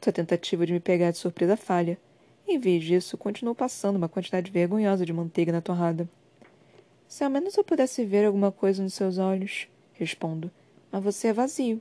[0.00, 1.98] Sua tentativa de me pegar de surpresa falha.
[2.48, 6.08] Em vez disso, continuou passando uma quantidade vergonhosa de manteiga na torrada.
[7.14, 10.50] Se ao menos eu pudesse ver alguma coisa nos seus olhos, respondo.
[10.90, 11.80] Mas você é vazio.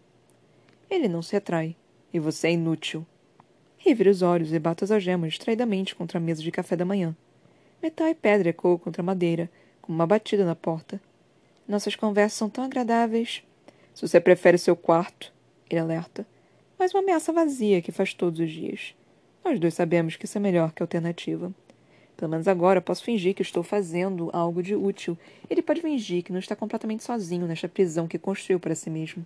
[0.88, 1.76] Ele não se atrai.
[2.13, 3.04] E você é inútil.
[3.80, 7.17] Reviro os olhos e bato as algemas distraidamente contra a mesa de café da manhã.
[7.82, 9.50] Metal e pedra ecoam contra a madeira,
[9.82, 11.02] como uma batida na porta.
[11.67, 13.41] Nossas conversas são tão agradáveis.
[13.96, 15.34] Se você prefere seu quarto,
[15.67, 16.28] ele alerta.
[16.78, 18.93] Mas uma ameaça vazia que faz todos os dias.
[19.43, 21.52] Nós dois sabemos que isso é melhor que alternativa.
[22.15, 25.17] Pelo menos agora posso fingir que estou fazendo algo de útil.
[25.49, 29.26] Ele pode fingir que não está completamente sozinho nesta prisão que construiu para si mesmo.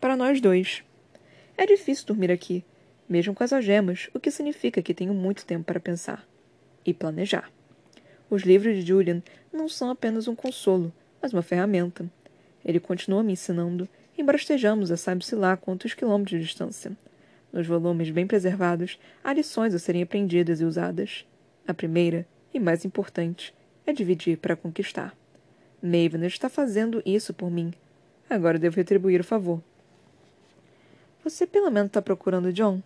[0.00, 0.82] Para nós dois.
[1.56, 2.64] É difícil dormir aqui,
[3.08, 6.26] mesmo com as algemas, o que significa que tenho muito tempo para pensar
[6.84, 7.50] e planejar.
[8.30, 12.08] Os livros de Julian não são apenas um consolo, mas uma ferramenta.
[12.64, 16.92] Ele continua me ensinando, embora estejamos a sabe-se lá quantos quilômetros de distância.
[17.52, 21.24] Nos volumes bem preservados, há lições a serem aprendidas e usadas.
[21.68, 23.54] A primeira, e mais importante,
[23.86, 25.14] é dividir para conquistar.
[25.82, 27.74] Maven está fazendo isso por mim.
[28.30, 29.62] Agora devo retribuir o favor.
[31.22, 32.82] Você pelo menos está procurando John?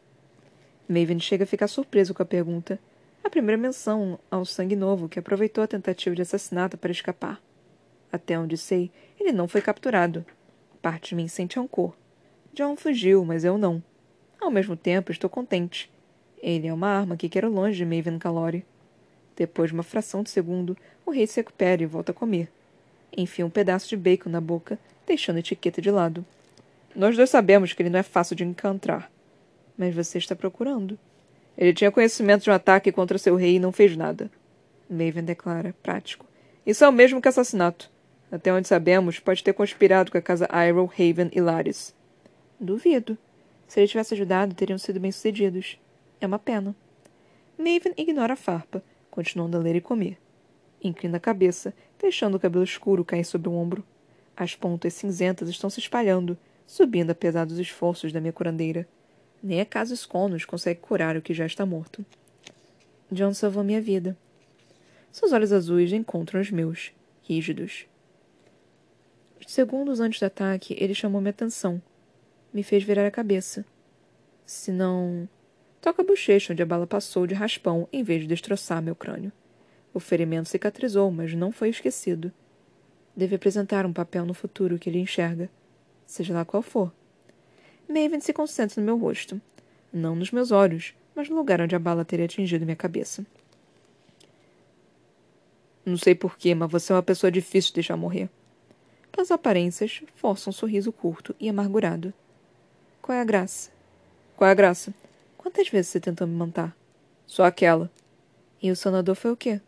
[0.89, 2.77] Maven chega a ficar surpreso com a pergunta.
[3.23, 7.41] A primeira menção ao sangue novo que aproveitou a tentativa de assassinato para escapar.
[8.11, 10.27] Até onde sei, ele não foi capturado.
[10.83, 11.95] Parte de mim sente rancor.
[12.53, 13.81] John fugiu, mas eu não.
[14.41, 15.89] Ao mesmo tempo, estou contente.
[16.43, 18.67] Ele é uma arma que quero longe de Maven Calori.
[19.37, 22.51] Depois de uma fração de segundo, o rei se recupera e volta a comer.
[23.17, 26.25] Enfia um pedaço de bacon na boca, deixando a etiqueta de lado.
[26.95, 29.11] Nós dois sabemos que ele não é fácil de encontrar.
[29.77, 30.99] Mas você está procurando.
[31.57, 34.31] Ele tinha conhecimento de um ataque contra seu rei e não fez nada.
[34.89, 36.27] Maven declara, prático.
[36.67, 37.91] Isso é o mesmo que assassinato.
[38.31, 41.95] Até onde sabemos, pode ter conspirado com a casa Iroh, Haven e Laris.
[42.59, 43.19] Duvido.
[43.67, 45.79] Se ele tivesse ajudado, teriam sido bem-sucedidos.
[46.21, 46.75] É uma pena.
[47.59, 50.19] Maven ignora a farpa, continuando a ler e comer.
[50.83, 53.85] Inclina a cabeça, deixando o cabelo escuro cair sobre o ombro.
[54.37, 58.89] As pontas cinzentas estão se espalhando, subindo apesar dos esforços da minha curandeira.
[59.43, 62.05] Nem a casa Sconos consegue curar o que já está morto.
[63.13, 64.17] John salvou minha vida.
[65.13, 66.91] Seus olhos azuis encontram os meus,
[67.23, 67.87] rígidos.
[69.47, 71.83] Segundos antes do ataque, ele chamou minha atenção.
[72.53, 73.65] Me fez virar a cabeça.
[74.47, 75.29] Se não.
[75.83, 79.33] Toca a bochecha onde a bala passou de raspão em vez de destroçar meu crânio.
[79.93, 82.31] O ferimento cicatrizou, mas não foi esquecido.
[83.17, 85.51] Deve apresentar um papel no futuro que ele enxerga,
[86.07, 86.93] seja lá qual for.
[87.89, 89.41] Maven se concentra no meu rosto.
[89.93, 93.27] Não nos meus olhos, mas no lugar onde a bala teria atingido minha cabeça.
[95.85, 98.31] Não sei porquê, mas você é uma pessoa difícil de deixar morrer.
[99.19, 102.15] As aparências forçam um sorriso curto e amargurado.
[103.03, 103.73] Qual é a graça?
[104.37, 104.95] Qual é a graça?
[105.43, 106.75] Quantas vezes você tentou me matar?
[107.27, 107.91] Só aquela.
[108.63, 109.61] E o sonador foi o quê?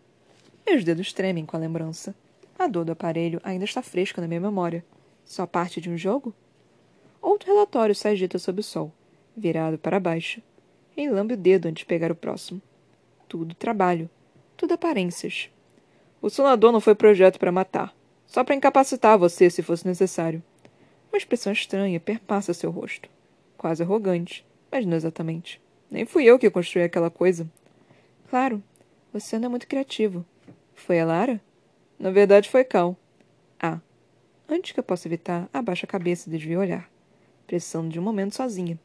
[0.64, 2.14] Meus dedos tremem com a lembrança.
[2.56, 4.84] A dor do aparelho ainda está fresca na minha memória.
[5.24, 6.32] Só parte de um jogo?
[7.20, 8.92] Outro relatório se agita sob o sol,
[9.36, 10.40] virado para baixo.
[10.96, 12.62] lambe o dedo antes de pegar o próximo.
[13.26, 14.08] Tudo trabalho.
[14.56, 15.50] Tudo aparências.
[16.22, 17.92] O sonador não foi projeto para matar.
[18.28, 20.40] Só para incapacitar você se fosse necessário.
[21.10, 23.08] Uma expressão estranha perpassa seu rosto.
[23.58, 25.63] Quase arrogante, mas não exatamente.
[25.94, 27.48] Nem fui eu que construí aquela coisa.
[28.28, 28.60] Claro,
[29.12, 30.26] você não é muito criativo.
[30.74, 31.40] Foi a Lara?
[31.96, 32.96] Na verdade, foi Cal.
[33.62, 33.78] Ah.
[34.48, 36.90] Antes que eu possa evitar, abaixo a cabeça e desvio o olhar
[37.46, 38.76] pressando de um momento sozinha.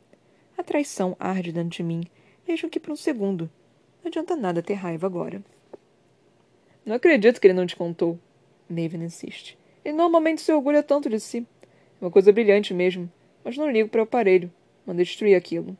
[0.55, 2.03] A traição arde dentro de mim,
[2.47, 3.49] mesmo que por um segundo.
[4.03, 5.41] Não adianta nada ter raiva agora.
[6.85, 8.19] Não acredito que ele não te contou.
[8.69, 9.57] Maven insiste.
[9.83, 11.43] Ele normalmente se orgulha tanto de si.
[11.99, 13.11] É uma coisa brilhante mesmo.
[13.43, 14.53] Mas não ligo para o aparelho.
[14.85, 15.75] Manda destruir aquilo.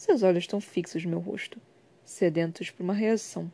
[0.00, 1.60] Seus olhos estão fixos no meu rosto,
[2.02, 3.52] sedentos por uma reação.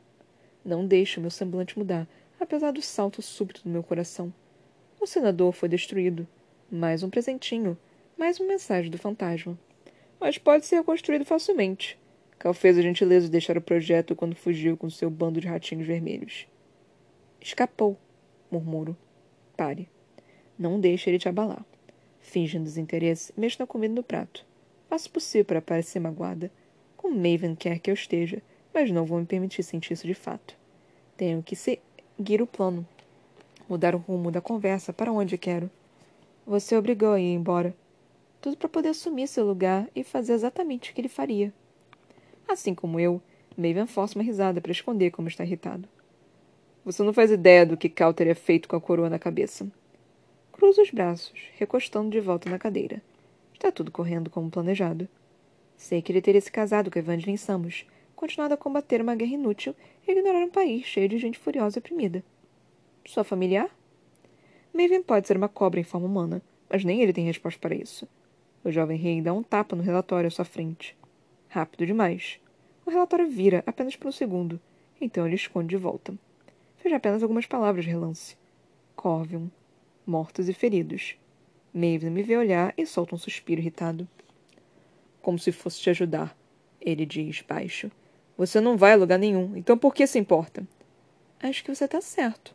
[0.65, 2.07] Não deixo meu semblante mudar,
[2.39, 4.33] apesar do salto súbito do meu coração.
[5.01, 6.25] O senador foi destruído.
[6.71, 7.77] Mais um presentinho,
[8.17, 9.59] mais uma mensagem do fantasma.
[10.21, 11.99] Mas pode ser construído facilmente.
[12.39, 15.85] Cal fez a gentileza de deixar o projeto quando fugiu com seu bando de ratinhos
[15.85, 16.47] vermelhos.
[17.41, 17.99] Escapou,
[18.49, 18.97] murmuro.
[19.57, 19.89] Pare.
[20.57, 21.67] Não deixe ele te abalar.
[22.21, 24.46] Fingindo desinteresse, mexo na comida no prato.
[24.89, 26.51] Faço o possível para parecer magoada.
[26.97, 30.57] Como Maven quer que eu esteja, mas não vou me permitir sentir isso de fato.
[31.17, 32.87] Tenho que seguir o plano.
[33.69, 35.71] Mudar o rumo da conversa para onde quero.
[36.47, 37.75] Você obrigou a ir embora
[38.47, 41.53] tudo para poder assumir seu lugar e fazer exatamente o que ele faria.
[42.47, 43.21] Assim como eu,
[43.57, 45.89] Maven força uma risada para esconder como está irritado.
[46.85, 49.67] Você não faz ideia do que Cal teria feito com a coroa na cabeça.
[50.53, 53.03] Cruza os braços, recostando de volta na cadeira.
[53.57, 55.09] Está tudo correndo como planejado.
[55.79, 59.75] Sei que ele teria se casado com Evangeline Samus, continuado a combater uma guerra inútil
[60.07, 62.23] e ignorar um país cheio de gente furiosa e oprimida.
[63.07, 63.71] Sua familiar?
[64.75, 68.07] Maven pode ser uma cobra em forma humana, mas nem ele tem resposta para isso.
[68.63, 70.95] O jovem rei dá um tapa no relatório à sua frente.
[71.49, 72.39] Rápido demais.
[72.85, 74.61] O relatório vira apenas por um segundo,
[75.01, 76.15] então ele esconde de volta.
[76.85, 78.37] Veja apenas algumas palavras de relance.
[78.95, 79.49] Corvium.
[80.07, 81.17] Mortos e feridos.
[81.77, 84.09] Maven me vê olhar e solta um suspiro irritado.
[85.21, 86.35] Como se fosse te ajudar,
[86.81, 87.93] ele diz baixo.
[88.39, 90.67] Você não vai a lugar nenhum, então por que se importa?
[91.39, 92.55] Acho que você está certo.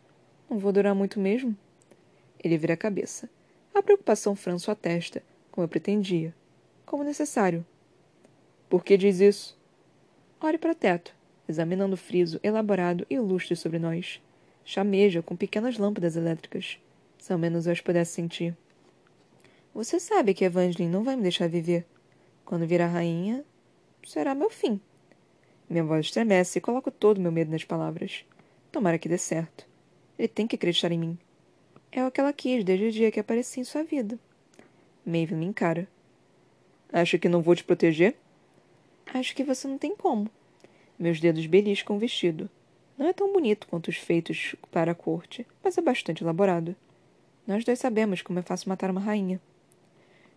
[0.50, 1.56] Não vou durar muito mesmo.
[2.44, 3.30] Ele vira a cabeça.
[3.76, 6.34] A preocupação franze sua testa, como eu pretendia,
[6.84, 7.64] como necessário.
[8.68, 9.56] Por que diz isso?
[10.40, 11.14] Olhe para o teto,
[11.48, 14.20] examinando o friso elaborado e lustre sobre nós.
[14.66, 16.80] Chameja com pequenas lâmpadas elétricas.
[17.20, 18.58] Se ao menos eu as pudesse sentir.
[19.74, 21.86] Você sabe que Evangeline não vai me deixar viver.
[22.44, 23.46] Quando virar rainha,
[24.06, 24.82] será meu fim.
[25.70, 28.26] Minha voz estremece e coloco todo o meu medo nas palavras.
[28.72, 29.66] Tomara que dê certo.
[30.20, 31.18] Ele tem que acreditar em mim.
[31.90, 34.20] É o que ela quis desde o dia que apareci em sua vida.
[35.06, 35.88] Maven me encara.
[36.92, 38.18] Acha que não vou te proteger?
[39.14, 40.30] Acho que você não tem como.
[41.00, 42.50] Meus dedos beliscam o vestido.
[42.98, 46.76] Não é tão bonito quanto os feitos para a corte, mas é bastante elaborado.
[47.48, 49.42] Nós dois sabemos como é fácil matar uma rainha.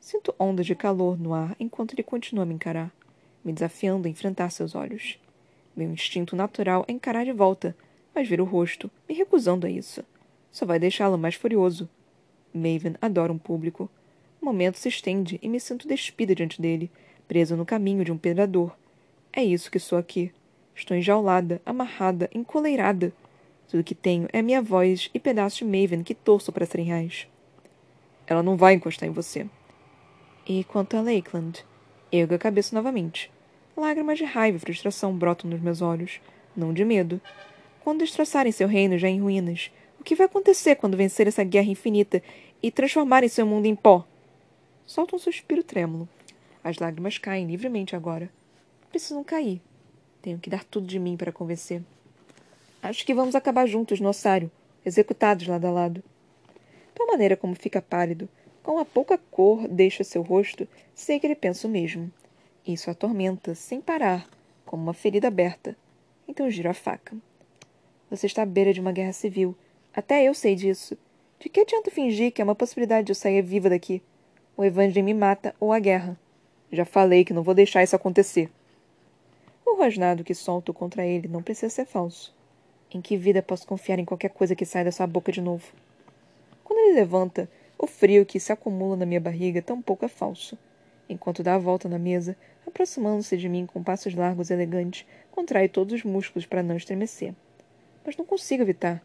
[0.05, 2.93] Sinto ondas de calor no ar enquanto ele continua a me encarar,
[3.43, 5.19] me desafiando a enfrentar seus olhos.
[5.75, 7.75] Meu instinto natural é encarar de volta,
[8.15, 10.05] mas ver o rosto, me recusando a isso.
[10.53, 11.89] Só vai deixá-lo mais furioso.
[12.53, 13.89] Maven adora um público.
[14.43, 16.91] O momento se estende e me sinto despida diante dele,
[17.27, 18.77] presa no caminho de um pedrador.
[19.33, 20.31] É isso que sou aqui.
[20.75, 23.11] Estou enjaulada, amarrada, encoleirada.
[23.71, 27.27] Tudo que tenho é minha voz e pedaços de Maven que torço para serem reais.
[28.27, 29.49] Ela não vai encostar em você.
[30.47, 31.65] E quanto a Lakeland?
[32.13, 33.33] Ergo a cabeça novamente.
[33.75, 36.21] Lágrimas de raiva e frustração brotam nos meus olhos,
[36.55, 37.19] não de medo.
[37.83, 41.71] Quando destroçarem seu reino já em ruínas, o que vai acontecer quando vencer essa guerra
[41.71, 42.23] infinita
[42.63, 44.07] e transformarem seu mundo em pó?
[44.85, 46.07] Solto um suspiro trêmulo.
[46.63, 48.31] As lágrimas caem livremente agora.
[48.91, 49.63] Precisam cair.
[50.21, 51.83] Tenho que dar tudo de mim para convencer.
[52.83, 54.51] Acho que vamos acabar juntos no ossário,
[54.85, 56.05] executados lado a lado.
[56.95, 58.29] Pela maneira como fica pálido,
[58.65, 62.11] com a pouca cor deixa seu rosto, sei que ele pensa o mesmo.
[62.67, 64.27] Isso atormenta, sem parar,
[64.65, 65.77] como uma ferida aberta.
[66.27, 67.15] Então giro a faca.
[68.11, 69.55] Você está à beira de uma guerra civil.
[69.95, 70.97] Até eu sei disso.
[71.39, 74.03] De que adianta fingir que é uma possibilidade de eu sair viva daqui?
[74.57, 76.19] O Evandro me mata ou a guerra.
[76.73, 78.51] Já falei que não vou deixar isso acontecer.
[79.67, 82.35] O rosnado que solto contra ele não precisa ser falso.
[82.91, 85.67] Em que vida posso confiar em qualquer coisa que saia da sua boca de novo?
[86.65, 87.47] Quando ele levanta,
[87.85, 90.57] o frio que se acumula na minha barriga tampouco é falso.
[91.07, 92.35] Enquanto dá a volta na mesa,
[92.66, 97.35] aproximando-se de mim com passos largos e elegantes, contrai todos os músculos para não estremecer.
[98.03, 99.05] Mas não consigo evitar.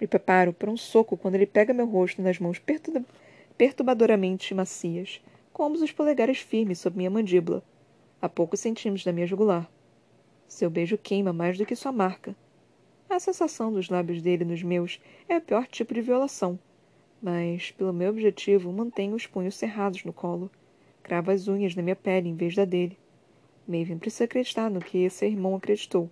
[0.00, 2.62] Me preparo para um soco quando ele pega meu rosto nas mãos
[3.58, 5.20] perturbadoramente macias,
[5.52, 7.64] com ambos os polegares firmes sob minha mandíbula,
[8.20, 9.68] a poucos centímetros da minha jugular.
[10.46, 12.36] Seu beijo queima mais do que sua marca.
[13.10, 16.56] A sensação dos lábios dele nos meus é o pior tipo de violação.
[17.22, 20.50] Mas, pelo meu objetivo, mantenho os punhos cerrados no colo.
[21.04, 22.98] Cravo as unhas na minha pele em vez da dele.
[23.66, 26.10] Maven precisa acreditar no que esse irmão acreditou.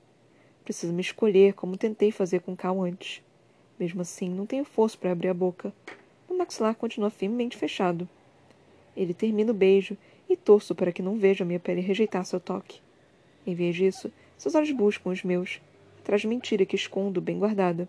[0.65, 3.25] Preciso me escolher como tentei fazer com Cal antes.
[3.77, 5.73] Mesmo assim, não tenho força para abrir a boca.
[6.29, 8.09] O maxilar continua firmemente fechado.
[8.97, 9.97] Ele termina o beijo
[10.29, 12.81] e torço para que não veja minha pele rejeitar seu toque.
[13.45, 15.61] Em vez disso, seus olhos buscam os meus,
[16.17, 17.89] de mentira que escondo bem guardada.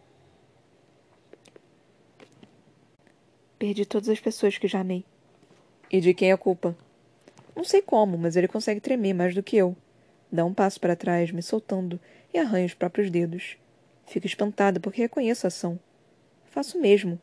[3.62, 5.06] Perdi todas as pessoas que já amei.
[5.92, 6.76] E de quem é a culpa?
[7.56, 9.78] Não sei como, mas ele consegue tremer mais do que eu.
[10.32, 12.00] Dá um passo para trás, me soltando,
[12.34, 13.58] e arranha os próprios dedos.
[14.08, 15.80] Fico espantada porque reconheço a ação.
[16.46, 17.22] Faço o mesmo,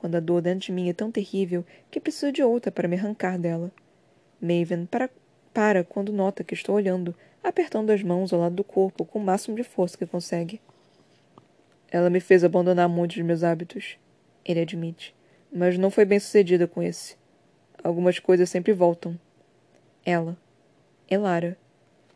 [0.00, 2.96] quando a dor dentro de mim é tão terrível que preciso de outra para me
[2.96, 3.70] arrancar dela.
[4.40, 5.08] Maven para,
[5.54, 7.14] para quando nota que estou olhando,
[7.44, 10.60] apertando as mãos ao lado do corpo com o máximo de força que consegue.
[11.92, 13.96] Ela me fez abandonar muitos de meus hábitos,
[14.44, 15.14] ele admite,
[15.52, 17.16] mas não foi bem sucedida com esse.
[17.82, 19.18] Algumas coisas sempre voltam.
[20.04, 20.36] Ela.
[21.08, 21.56] Elara.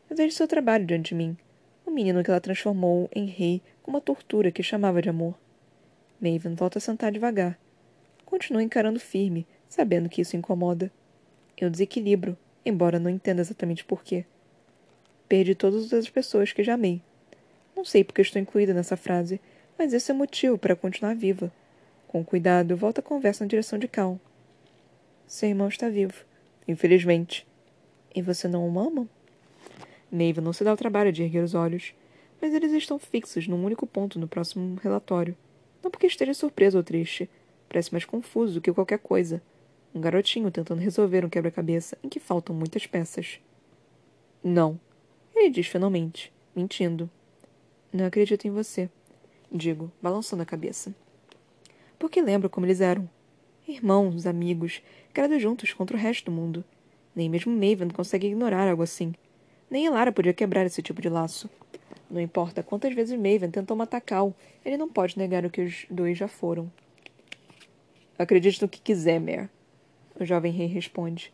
[0.09, 1.37] Eu vejo seu trabalho diante de mim.
[1.87, 5.35] O menino que ela transformou em rei com uma tortura que chamava de amor.
[6.21, 7.59] Maven volta a sentar devagar.
[8.25, 10.91] Continua encarando firme, sabendo que isso incomoda.
[11.57, 14.25] Eu desequilibro, embora não entenda exatamente porquê.
[15.29, 17.01] Perdi todas as pessoas que já amei.
[17.77, 19.41] Não sei porque estou incluída nessa frase,
[19.79, 21.53] mas esse é motivo para continuar viva.
[22.11, 24.19] Com cuidado, volto a conversa na direção de Cal.
[25.29, 26.25] Seu irmão está vivo.
[26.67, 27.47] Infelizmente.
[28.13, 29.09] E você não o ama?
[30.11, 31.95] Neiva não se dá o trabalho de erguer os olhos,
[32.43, 35.37] mas eles estão fixos num único ponto no próximo relatório.
[35.85, 37.31] Não porque esteja surpreso ou triste.
[37.69, 39.41] Parece mais confuso do que qualquer coisa.
[39.95, 43.39] Um garotinho tentando resolver um quebra-cabeça em que faltam muitas peças.
[44.43, 44.81] Não,
[45.33, 47.09] ele diz finalmente, mentindo.
[47.93, 48.91] Não acredito em você,
[49.53, 50.93] digo, balançando a cabeça.
[52.01, 53.07] Porque lembro como eles eram.
[53.69, 54.83] Irmãos, amigos,
[55.13, 56.65] criados juntos contra o resto do mundo.
[57.15, 59.15] Nem mesmo Maven consegue ignorar algo assim.
[59.71, 61.51] Nem Elara podia quebrar esse tipo de laço.
[62.11, 64.35] Não importa quantas vezes Maven tentou matar Cal,
[64.65, 66.73] ele não pode negar o que os dois já foram.
[68.19, 69.51] Acredite no que quiser, Mare.
[70.19, 71.31] O jovem rei responde.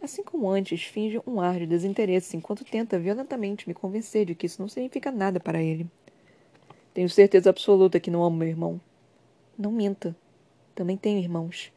[0.00, 4.46] Assim como antes, finge um ar de desinteresse enquanto tenta violentamente me convencer de que
[4.46, 5.88] isso não significa nada para ele.
[6.94, 8.80] Tenho certeza absoluta que não amo meu irmão.
[9.56, 10.16] Não minta.
[10.74, 11.72] Também tenho irmãos.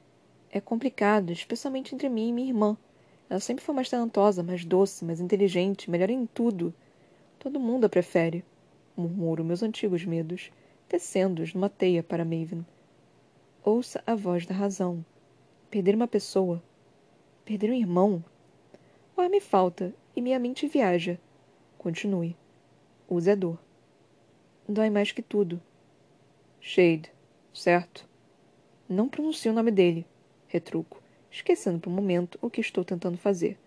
[0.51, 2.77] É complicado, especialmente entre mim e minha irmã.
[3.29, 6.73] Ela sempre foi mais talentosa, mais doce, mais inteligente, melhor em tudo.
[7.37, 8.43] Todo mundo a prefere.
[8.95, 10.51] Murmuro meus antigos medos,
[10.89, 12.65] tecendo-os numa teia para Maven.
[13.63, 15.05] Ouça a voz da razão.
[15.69, 16.63] Perder uma pessoa.
[17.45, 18.23] Perder um irmão.
[19.15, 21.19] O ar me falta e minha mente viaja.
[21.77, 22.35] Continue.
[23.07, 23.59] Use a dor.
[24.67, 25.61] Dói mais que tudo.
[26.59, 27.11] Shade,
[27.57, 28.07] certo?
[28.87, 30.05] Não pronuncio o nome dele.
[30.47, 31.01] Retruco,
[31.31, 33.57] esquecendo por um momento o que estou tentando fazer.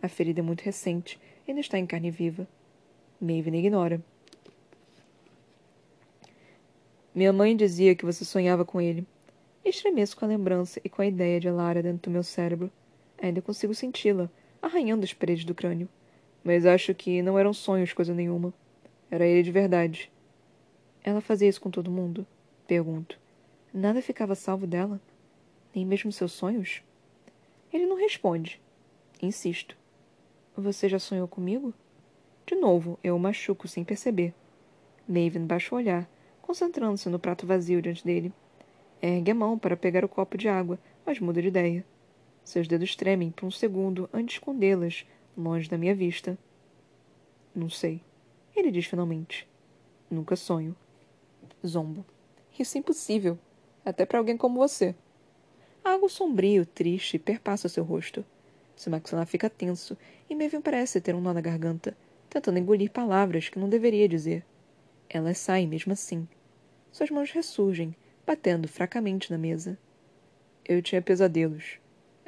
[0.00, 2.48] A ferida é muito recente ainda está em carne viva.
[3.20, 4.00] Maven ignora.
[7.14, 9.06] Minha mãe dizia que você sonhava com ele.
[9.64, 12.70] Estremeço com a lembrança e com a ideia de Lara dentro do meu cérebro.
[13.22, 14.28] Ainda consigo senti-la,
[14.60, 15.88] arranhando as paredes do crânio.
[16.42, 18.52] Mas acho que não eram sonhos coisa nenhuma.
[19.10, 20.10] Era ele de verdade.
[21.02, 22.26] Ela fazia isso com todo mundo?
[22.66, 23.23] Pergunto.
[23.76, 25.00] Nada ficava salvo dela?
[25.74, 26.80] Nem mesmo seus sonhos?
[27.72, 28.62] Ele não responde.
[29.20, 29.76] Insisto.
[30.56, 31.74] Você já sonhou comigo?
[32.46, 34.32] De novo, eu o machuco sem perceber.
[35.08, 36.08] Maven baixa o olhar,
[36.40, 38.32] concentrando-se no prato vazio diante dele.
[39.02, 41.84] Ergue a mão para pegar o copo de água, mas muda de ideia.
[42.44, 45.04] Seus dedos tremem por um segundo antes de escondê-las,
[45.36, 46.38] longe da minha vista.
[47.52, 48.00] Não sei.
[48.54, 49.48] Ele diz finalmente.
[50.08, 50.76] Nunca sonho.
[51.66, 52.06] Zombo.
[52.56, 53.36] Isso é impossível.
[53.84, 54.94] Até para alguém como você.
[55.84, 58.24] Algo sombrio, triste, perpassa seu rosto.
[58.74, 59.96] Seu maxilar fica tenso
[60.28, 61.96] e Maven parece ter um nó na garganta,
[62.28, 64.44] tentando engolir palavras que não deveria dizer.
[65.08, 66.26] Elas saem mesmo assim.
[66.90, 67.94] Suas mãos ressurgem,
[68.26, 69.78] batendo fracamente na mesa.
[70.64, 71.78] Eu tinha pesadelos.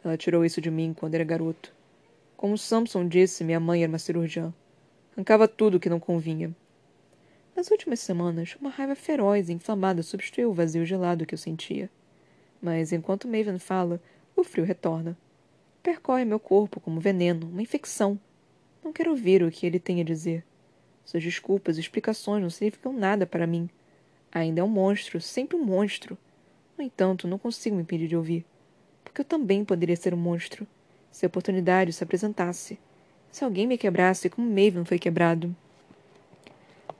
[0.05, 1.75] Ela tirou isso de mim quando era garoto.
[2.37, 4.53] Como Samson disse, minha mãe era uma cirurgiã.
[5.15, 6.55] Arrancava tudo que não convinha.
[7.57, 11.89] Nas últimas semanas, uma raiva feroz e inflamada substituiu o vazio gelado que eu sentia.
[12.61, 13.99] Mas enquanto Maven fala,
[14.37, 15.17] o frio retorna.
[15.83, 18.21] Percorre meu corpo como veneno, uma infecção.
[18.85, 20.45] Não quero ouvir o que ele tem a dizer.
[21.03, 23.71] Suas desculpas e explicações não significam nada para mim.
[24.31, 26.19] Ainda é um monstro, sempre um monstro.
[26.77, 28.45] No entanto, não consigo me impedir de ouvir.
[29.03, 30.67] Porque eu também poderia ser um monstro.
[31.11, 32.79] Se a oportunidade se apresentasse.
[33.31, 35.57] Se alguém me quebrasse como Maven foi quebrado.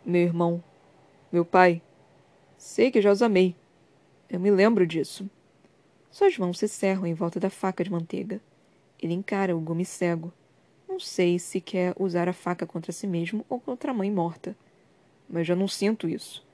[0.09, 0.63] Meu irmão.
[1.33, 1.83] Meu pai.
[2.57, 3.57] Sei que já os amei.
[4.31, 5.29] Eu me lembro disso.
[6.13, 8.41] Suas mãos se cerram em volta da faca de manteiga.
[9.03, 10.33] Ele encara o gume cego.
[10.89, 14.57] Não sei se quer usar a faca contra si mesmo ou contra a mãe morta.
[15.29, 16.47] Mas já não sinto isso.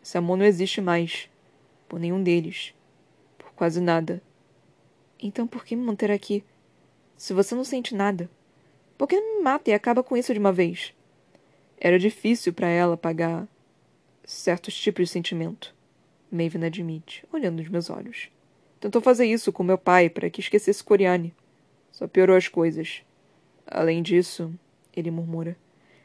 [0.00, 1.28] Esse amor não existe mais.
[1.88, 2.72] Por nenhum deles.
[3.36, 4.22] Por quase nada.
[5.20, 6.44] Então por que me manter aqui?
[7.16, 8.30] Se você não sente nada,
[8.96, 10.94] por que não me mata e acaba com isso de uma vez?
[11.80, 13.48] Era difícil para ela pagar
[14.22, 15.74] certos tipos de sentimento.
[16.30, 18.28] Maven admite, olhando nos meus olhos.
[18.78, 21.34] Tentou fazer isso com meu pai para que esquecesse Coriane.
[21.90, 23.02] Só piorou as coisas.
[23.66, 24.52] Além disso,
[24.94, 25.56] ele murmura.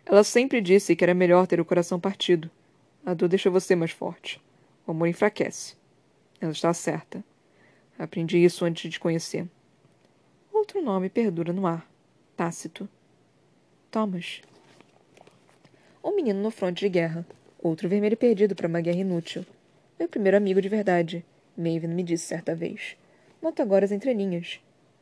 [0.06, 2.50] Ela sempre disse que era melhor ter o coração partido.
[3.06, 4.42] A dor deixa você mais forte.
[4.88, 5.76] O amor enfraquece.
[6.40, 7.24] Ela está certa.
[8.00, 9.48] Aprendi isso antes de te conhecer.
[10.54, 11.86] Outro nome perdura no ar.
[12.36, 12.88] Tácito.
[13.92, 14.42] Thomas.
[16.06, 17.26] Um menino no fronte de guerra.
[17.58, 19.44] Outro vermelho perdido para uma guerra inútil.
[19.98, 21.26] Meu primeiro amigo de verdade.
[21.58, 22.96] Maven me disse certa vez.
[23.42, 24.60] Noto agora as entrelinhas.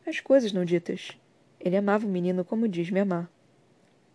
[0.08, 1.10] As coisas não ditas.
[1.60, 3.30] Ele amava o menino como diz me amar.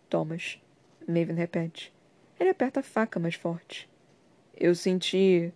[0.09, 0.59] Thomas.
[1.07, 1.93] Maven repete.
[2.39, 3.87] Ele aperta a faca mais forte.
[4.57, 5.53] Eu senti.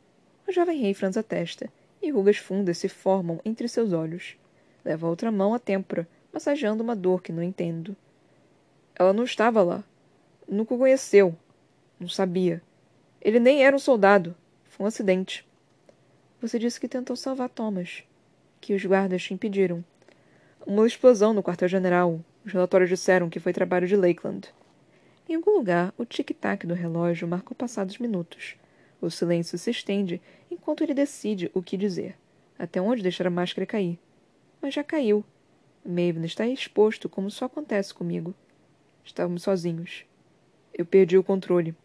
[0.47, 1.67] O jovem rei franza a testa,
[1.99, 4.38] e rugas fundas se formam entre seus olhos.
[4.86, 7.97] Leva a outra mão à têmpora, massageando uma dor que não entendo.
[8.95, 9.84] Ela não estava lá.
[10.47, 11.35] Nunca o conheceu.
[11.99, 12.61] Não sabia.
[13.21, 14.35] Ele nem era um soldado.
[14.65, 15.47] Foi um acidente.
[16.41, 18.03] Você disse que tentou salvar Thomas.
[18.59, 19.83] Que os guardas te impediram.
[20.65, 22.19] Uma explosão no quartel-general.
[22.45, 24.53] Os relatórios disseram que foi trabalho de Lakeland.
[25.27, 28.55] Em algum lugar, o tic-tac do relógio marca o passar dos minutos.
[28.99, 30.21] O silêncio se estende
[30.51, 32.17] enquanto ele decide o que dizer.
[32.59, 33.97] Até onde deixar a máscara cair.
[34.61, 35.23] Mas já caiu.
[35.85, 38.33] Maven está exposto como só acontece comigo.
[39.03, 40.05] Estávamos sozinhos.
[40.74, 41.76] Eu perdi o controle.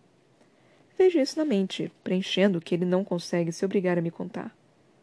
[0.97, 4.57] Vejo isso na mente, preenchendo o que ele não consegue se obrigar a me contar.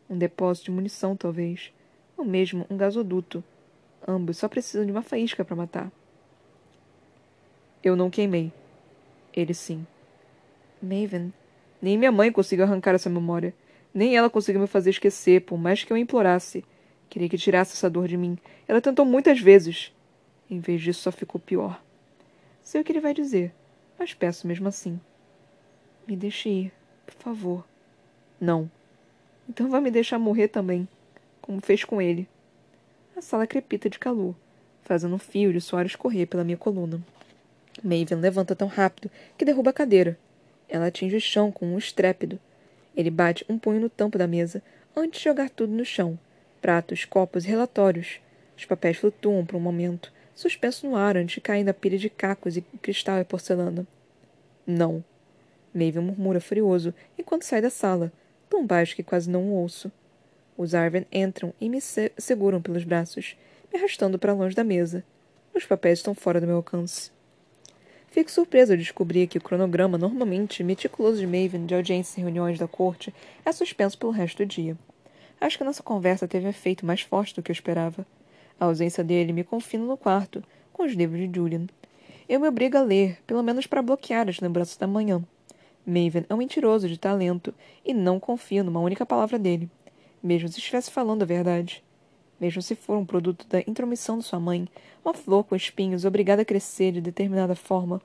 [0.09, 1.71] Um depósito de munição, talvez.
[2.17, 3.43] Ou mesmo um gasoduto
[4.07, 5.91] Ambos só precisam de uma faísca para matar.
[7.83, 8.53] Eu não queimei.
[9.33, 9.85] Ele sim.
[10.81, 11.33] Maven.
[11.81, 13.53] Nem minha mãe conseguiu arrancar essa memória.
[13.91, 16.63] Nem ela conseguiu me fazer esquecer, por mais que eu implorasse.
[17.09, 18.37] Queria que tirasse essa dor de mim.
[18.67, 19.91] Ela tentou muitas vezes.
[20.49, 21.81] Em vez disso, só ficou pior.
[22.61, 23.53] Sei o que ele vai dizer,
[23.97, 24.99] mas peço mesmo assim.
[26.07, 26.73] Me deixe ir,
[27.05, 27.65] por favor.
[28.39, 28.69] Não.
[29.49, 30.87] Então vai me deixar morrer também,
[31.41, 32.27] como fez com ele.
[33.15, 34.35] A sala crepita de calor,
[34.83, 37.01] fazendo um fio de suor escorrer pela minha coluna.
[37.83, 40.17] Maven levanta tão rápido que derruba a cadeira.
[40.67, 42.39] Ela atinge o chão com um estrépido.
[42.95, 44.61] Ele bate um punho no tampo da mesa,
[44.95, 46.17] antes de jogar tudo no chão.
[46.61, 48.19] Pratos, copos e relatórios.
[48.57, 52.09] Os papéis flutuam por um momento, suspensos no ar antes de cair na pilha de
[52.09, 53.87] cacos e cristal e porcelana.
[54.67, 55.03] Não.
[55.73, 58.11] Maven murmura furioso enquanto sai da sala,
[58.49, 59.91] tão baixo que quase não o ouço.
[60.57, 63.35] Os Arven entram e me se seguram pelos braços,
[63.71, 65.03] me arrastando para longe da mesa.
[65.53, 67.11] Os papéis estão fora do meu alcance.
[68.07, 72.57] Fico surpresa ao descobrir que o cronograma, normalmente meticuloso de Maven de audiências e reuniões
[72.57, 73.13] da corte,
[73.43, 74.77] é suspenso pelo resto do dia.
[75.41, 78.05] Acho que nossa conversa teve um efeito mais forte do que eu esperava.
[78.59, 81.67] A ausência dele me confina no quarto, com os livros de Julian.
[82.27, 85.23] Eu me obrigo a ler, pelo menos para bloquear as lembranças da manhã.
[85.85, 87.53] Maven é um mentiroso de talento
[87.85, 89.69] e não confio numa única palavra dele,
[90.23, 91.83] mesmo se estivesse falando a verdade.
[92.39, 94.67] Mesmo se for um produto da intromissão de sua mãe,
[95.03, 98.01] uma flor com espinhos obrigada a crescer de determinada forma,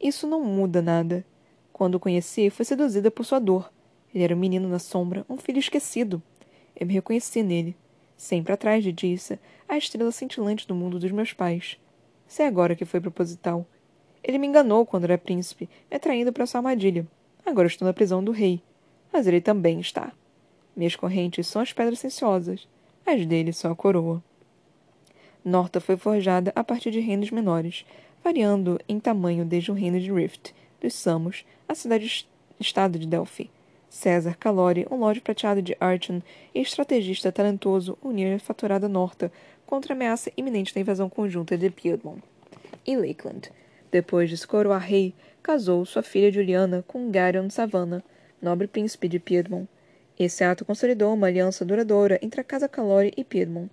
[0.00, 1.24] isso não muda nada.
[1.72, 3.72] Quando o conheci, fui seduzida por sua dor.
[4.14, 6.22] Ele era um menino na sombra, um filho esquecido.
[6.76, 7.76] Eu me reconheci nele.
[8.18, 9.38] Sempre atrás de Dissa,
[9.68, 11.78] a estrela cintilante do mundo dos meus pais.
[12.26, 13.64] Sei agora que foi proposital.
[14.24, 17.06] Ele me enganou quando era príncipe, me atraindo para sua armadilha.
[17.46, 18.60] Agora estou na prisão do rei.
[19.12, 20.12] Mas ele também está.
[20.74, 22.66] Minhas correntes são as pedras sensuosas.
[23.06, 24.20] As dele são a coroa.
[25.44, 27.86] Norta foi forjada a partir de reinos menores,
[28.22, 33.48] variando em tamanho desde o reino de Rift, dos Samos, a cidade-estado de Delphi.
[33.88, 36.20] César Calori, um lorde prateado de Archon
[36.54, 39.32] e estrategista talentoso, uniu a faturada Norta
[39.66, 42.22] contra a ameaça iminente da invasão conjunta de Piedmont.
[42.86, 43.50] E Lakeland,
[43.90, 48.02] depois de se coroar rei, casou sua filha Juliana com Garion Savannah,
[48.40, 49.66] nobre príncipe de Piedmont.
[50.18, 53.70] Esse ato consolidou uma aliança duradoura entre a Casa Calori e Piedmont.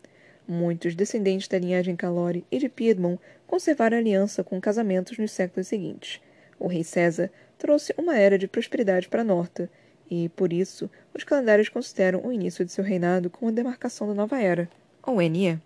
[0.47, 6.21] Muitos descendentes da linhagem Calori e de Piedmont conservaram aliança com casamentos nos séculos seguintes.
[6.59, 9.69] O rei César trouxe uma era de prosperidade para Norta,
[10.09, 14.13] e, por isso, os calendários consideram o início de seu reinado como a demarcação da
[14.13, 14.69] nova era,
[15.03, 15.59] ou NE.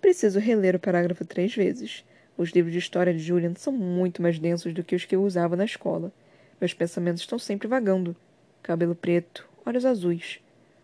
[0.00, 2.04] Preciso reler o parágrafo três vezes.
[2.36, 5.22] Os livros de história de Julian são muito mais densos do que os que eu
[5.22, 6.12] usava na escola.
[6.60, 8.14] Meus pensamentos estão sempre vagando.
[8.62, 10.40] Cabelo preto, olhos azuis.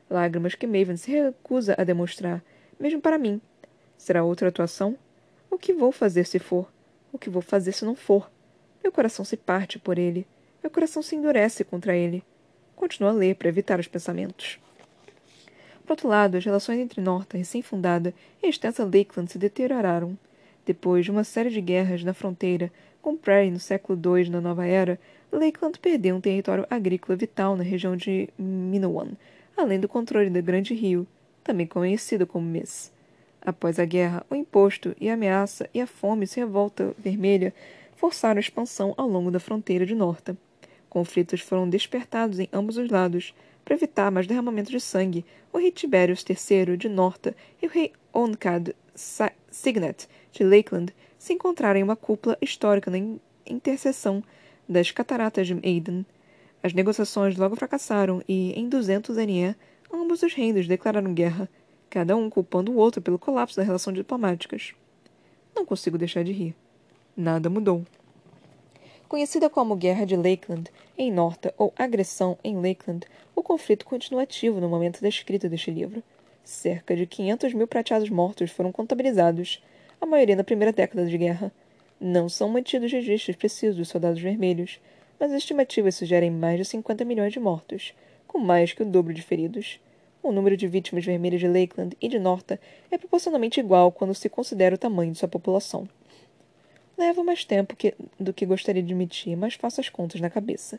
[0.08, 2.42] Lágrimas que Maven se recusa a demonstrar,
[2.78, 3.40] mesmo para mim.
[3.96, 4.96] Será outra atuação?
[5.50, 6.70] O que vou fazer se for?
[7.12, 8.30] O que vou fazer se não for?
[8.82, 10.26] Meu coração se parte por ele.
[10.62, 12.24] Meu coração se endurece contra ele.
[12.76, 14.58] Continuo a ler para evitar os pensamentos.
[15.84, 20.16] Por outro lado, as relações entre Norta, recém-fundada, e a extensa Lakeland se deterioraram.
[20.64, 24.64] Depois de uma série de guerras na fronteira com Prairie no século II na Nova
[24.64, 24.98] Era,
[25.32, 29.12] Lakeland perdeu um território agrícola vital na região de Minowan,
[29.56, 31.06] além do controle do Grande Rio,
[31.42, 32.92] também conhecido como Miss.
[33.44, 37.52] Após a guerra, o imposto e a ameaça e a fome e a revolta vermelha
[37.96, 40.36] forçaram a expansão ao longo da fronteira de Norta.
[40.92, 43.32] Conflitos foram despertados em ambos os lados.
[43.64, 47.94] Para evitar mais derramamento de sangue, o rei Tiberius III de Norta e o rei
[48.12, 48.76] Onkad
[49.50, 52.98] Signet de Lakeland se encontraram em uma cúpula histórica na
[53.46, 54.22] interseção
[54.68, 56.04] das cataratas de Aiden.
[56.62, 59.56] As negociações logo fracassaram e, em 200 NE,
[59.90, 61.48] ambos os reinos declararam guerra,
[61.88, 64.74] cada um culpando o outro pelo colapso das relações diplomáticas.
[65.56, 66.54] Não consigo deixar de rir.
[67.16, 67.82] Nada mudou.
[69.12, 73.06] Conhecida como Guerra de Lakeland, em Norta, ou Agressão em Lakeland,
[73.36, 76.02] o conflito continua ativo no momento da escrita deste livro.
[76.42, 79.62] Cerca de 500 mil prateados mortos foram contabilizados,
[80.00, 81.52] a maioria na primeira década de guerra.
[82.00, 84.80] Não são mantidos registros precisos dos soldados vermelhos,
[85.20, 87.92] mas as estimativas sugerem mais de 50 milhões de mortos,
[88.26, 89.78] com mais que o dobro de feridos.
[90.22, 92.58] O número de vítimas vermelhas de Lakeland e de Norta
[92.90, 95.86] é proporcionalmente igual quando se considera o tamanho de sua população.
[96.96, 100.78] Levo mais tempo que, do que gostaria de admitir, mas faço as contas na cabeça.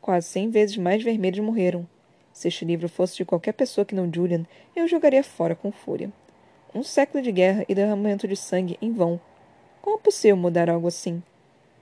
[0.00, 1.86] Quase cem vezes mais vermelhos morreram.
[2.32, 4.44] Se este livro fosse de qualquer pessoa que não Julian,
[4.74, 6.12] eu jogaria fora com fúria.
[6.74, 9.20] Um século de guerra e derramamento de sangue em vão.
[9.80, 11.22] Como é possível mudar algo assim?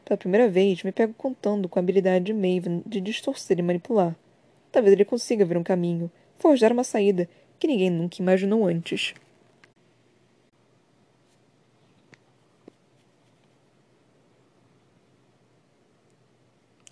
[0.04, 4.14] Pela primeira vez, me pego contando com a habilidade de Maven de distorcer e manipular.
[4.70, 9.14] Talvez ele consiga ver um caminho, forjar uma saída que ninguém nunca imaginou antes.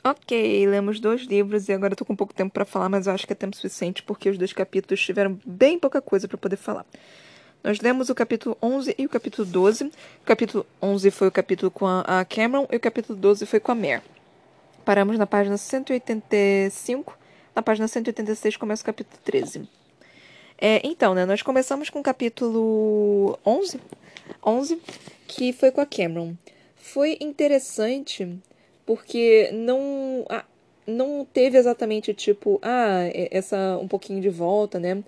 [0.03, 3.27] Ok, lemos dois livros e agora estou com pouco tempo para falar, mas eu acho
[3.27, 6.87] que é tempo suficiente porque os dois capítulos tiveram bem pouca coisa para poder falar.
[7.63, 9.85] Nós lemos o capítulo 11 e o capítulo 12.
[9.85, 9.93] O
[10.25, 13.75] capítulo 11 foi o capítulo com a Cameron e o capítulo 12 foi com a
[13.75, 14.01] Mare.
[14.87, 17.19] Paramos na página 185.
[17.55, 19.69] Na página 186 começa o capítulo 13.
[20.57, 23.79] É, então, né, nós começamos com o capítulo 11,
[24.45, 24.81] 11,
[25.29, 26.35] que foi com a Cameron.
[26.77, 28.41] Foi interessante
[28.91, 30.27] porque não.
[30.85, 35.05] Não teve exatamente tipo, ah, essa um pouquinho de volta, né?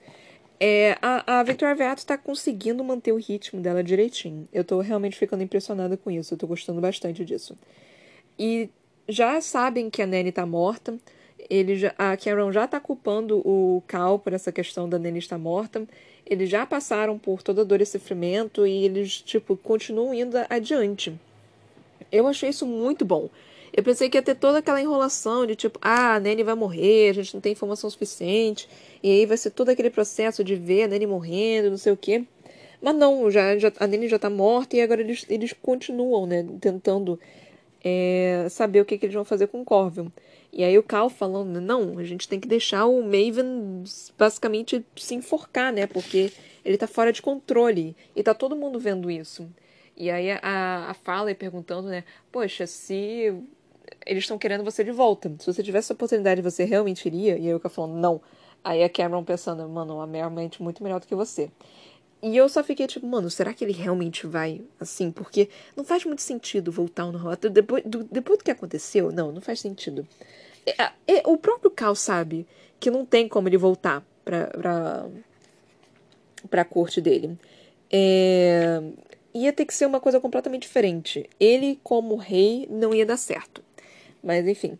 [0.60, 4.46] É, a, a Victoria Veato tá conseguindo manter o ritmo dela direitinho.
[4.52, 6.34] Eu tô realmente ficando impressionada com isso.
[6.34, 7.58] Eu tô gostando bastante disso.
[8.38, 8.70] E
[9.08, 10.96] já sabem que a Nanny tá morta.
[11.50, 15.38] Ele já, a Cameron já tá culpando o Cal por essa questão da Nanny estar
[15.38, 15.84] morta.
[16.24, 21.18] Eles já passaram por toda a dor e sofrimento e eles, tipo, continuam indo adiante.
[22.12, 23.28] Eu achei isso muito bom.
[23.72, 27.08] Eu pensei que ia ter toda aquela enrolação de tipo, ah, a Nanny vai morrer,
[27.08, 28.68] a gente não tem informação suficiente,
[29.02, 31.96] e aí vai ser todo aquele processo de ver a Nanny morrendo, não sei o
[31.96, 32.24] quê.
[32.82, 36.44] Mas não, já, já, a Nanny já tá morta e agora eles, eles continuam, né,
[36.60, 37.18] tentando
[37.82, 40.12] é, saber o que, que eles vão fazer com o Corvin.
[40.52, 43.84] E aí o Cal falando, não, a gente tem que deixar o Maven
[44.18, 46.30] basicamente se enforcar, né, porque
[46.62, 49.48] ele tá fora de controle, e tá todo mundo vendo isso.
[49.96, 53.32] E aí a, a Fala perguntando, né, poxa, se
[54.06, 55.32] eles estão querendo você de volta.
[55.38, 57.38] Se você tivesse a oportunidade, você realmente iria?
[57.38, 58.20] E aí o cara falando, não.
[58.64, 61.50] Aí a Cameron pensando, mano, a Mare é muito melhor do que você.
[62.22, 65.10] E eu só fiquei tipo, mano, será que ele realmente vai assim?
[65.10, 67.50] Porque não faz muito sentido voltar no relato.
[67.50, 70.06] Depois do, depois do que aconteceu, não, não faz sentido.
[70.64, 72.46] É, é, o próprio Cal sabe
[72.78, 75.06] que não tem como ele voltar pra, pra,
[76.48, 77.36] pra corte dele.
[77.90, 78.80] É,
[79.34, 81.28] ia ter que ser uma coisa completamente diferente.
[81.40, 83.64] Ele, como rei, não ia dar certo.
[84.22, 84.78] Mas enfim.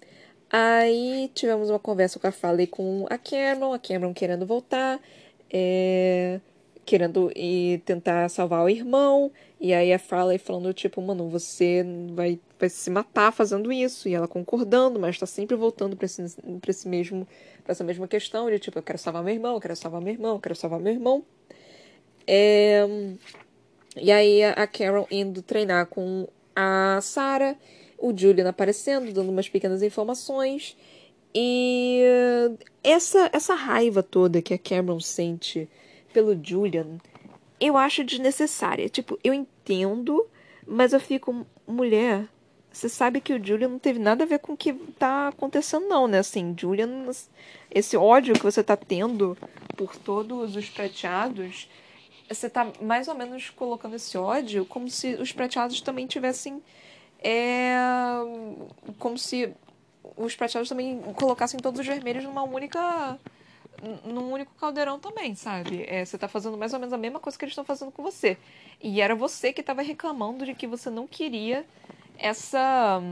[0.50, 5.00] Aí tivemos uma conversa com a Farley com a Cameron, a Cameron querendo voltar,
[5.50, 6.40] é,
[6.84, 11.82] querendo ir tentar salvar o irmão, e aí a Farley falando, tipo, mano, você
[12.12, 16.22] vai, vai se matar fazendo isso, e ela concordando, mas tá sempre voltando pra, esse,
[16.60, 17.26] pra, esse mesmo,
[17.64, 20.12] pra essa mesma questão de, tipo, eu quero salvar meu irmão, eu quero salvar meu
[20.12, 21.24] irmão, eu quero salvar meu irmão.
[22.26, 22.86] É,
[23.96, 27.56] e aí a Carol indo treinar com a Sarah
[28.02, 30.76] o Julian aparecendo, dando umas pequenas informações.
[31.32, 32.02] E
[32.82, 35.68] essa, essa raiva toda que a Cameron sente
[36.12, 36.98] pelo Julian,
[37.60, 38.88] eu acho desnecessária.
[38.88, 40.26] Tipo, eu entendo,
[40.66, 42.26] mas eu fico, mulher,
[42.72, 45.86] você sabe que o Julian não teve nada a ver com o que tá acontecendo,
[45.86, 46.18] não, né?
[46.18, 47.08] Assim, Julian,
[47.70, 49.38] esse ódio que você tá tendo
[49.76, 51.68] por todos os prateados,
[52.28, 56.60] você tá mais ou menos colocando esse ódio como se os prateados também tivessem
[57.22, 57.76] é
[58.98, 59.52] como se
[60.16, 63.18] os prateados também colocassem todos os vermelhos numa única
[64.04, 65.84] num único caldeirão também, sabe?
[65.88, 68.02] É, você tá fazendo mais ou menos a mesma coisa que eles estão fazendo com
[68.02, 68.38] você.
[68.80, 71.66] E era você que estava reclamando de que você não queria
[72.16, 73.02] essa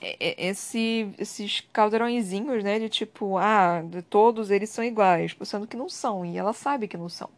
[0.00, 2.78] é, é, esse, esses caldeirõezinhos, né?
[2.78, 6.96] De tipo, ah, todos eles são iguais, sendo que não são, e ela sabe que
[6.96, 7.30] não são.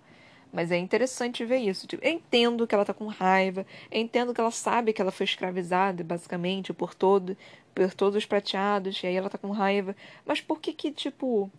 [0.52, 1.86] Mas é interessante ver isso.
[1.86, 5.12] Tipo, eu entendo que ela tá com raiva, eu entendo que ela sabe que ela
[5.12, 7.36] foi escravizada, basicamente, por todo,
[7.74, 9.94] por todos os prateados, e aí ela tá com raiva.
[10.24, 11.50] Mas por que que, tipo,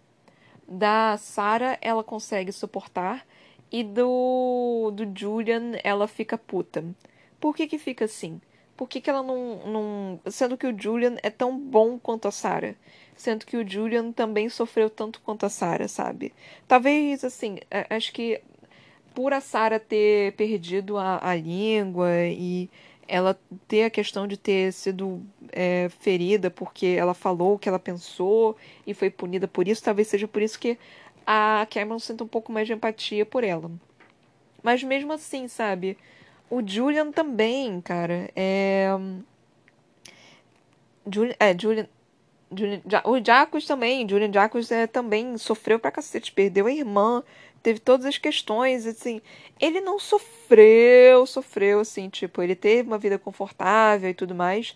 [0.68, 3.26] da Sarah ela consegue suportar
[3.72, 6.84] e do, do Julian ela fica puta?
[7.40, 8.42] Por que que fica assim?
[8.76, 10.20] Por que, que ela não, não.
[10.32, 12.76] Sendo que o Julian é tão bom quanto a Sarah?
[13.16, 16.34] Sendo que o Julian também sofreu tanto quanto a Sarah, sabe?
[16.66, 17.58] Talvez, assim,
[17.90, 18.42] acho que
[19.20, 22.70] por a Sara ter perdido a, a língua e
[23.06, 27.78] ela ter a questão de ter sido é, ferida porque ela falou o que ela
[27.78, 28.56] pensou
[28.88, 30.78] e foi punida por isso, talvez seja por isso que
[31.28, 33.70] a Cameron sente um pouco mais de empatia por ela.
[34.64, 35.98] Mas mesmo assim, sabe?
[36.50, 38.88] O Julian também, cara, é.
[41.14, 41.90] Julian, é, Julian,
[42.56, 47.22] Julian, o Jacos também, Julian Jacos é, também sofreu pra cacete, perdeu a irmã,
[47.62, 49.22] teve todas as questões, assim.
[49.60, 54.76] Ele não sofreu, sofreu, assim, tipo, ele teve uma vida confortável e tudo mais.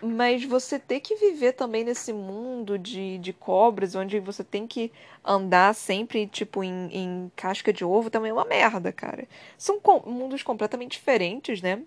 [0.00, 4.92] Mas você ter que viver também nesse mundo de, de cobras, onde você tem que
[5.24, 9.26] andar sempre, tipo, em, em casca de ovo, também é uma merda, cara.
[9.56, 11.82] São com, mundos completamente diferentes, né?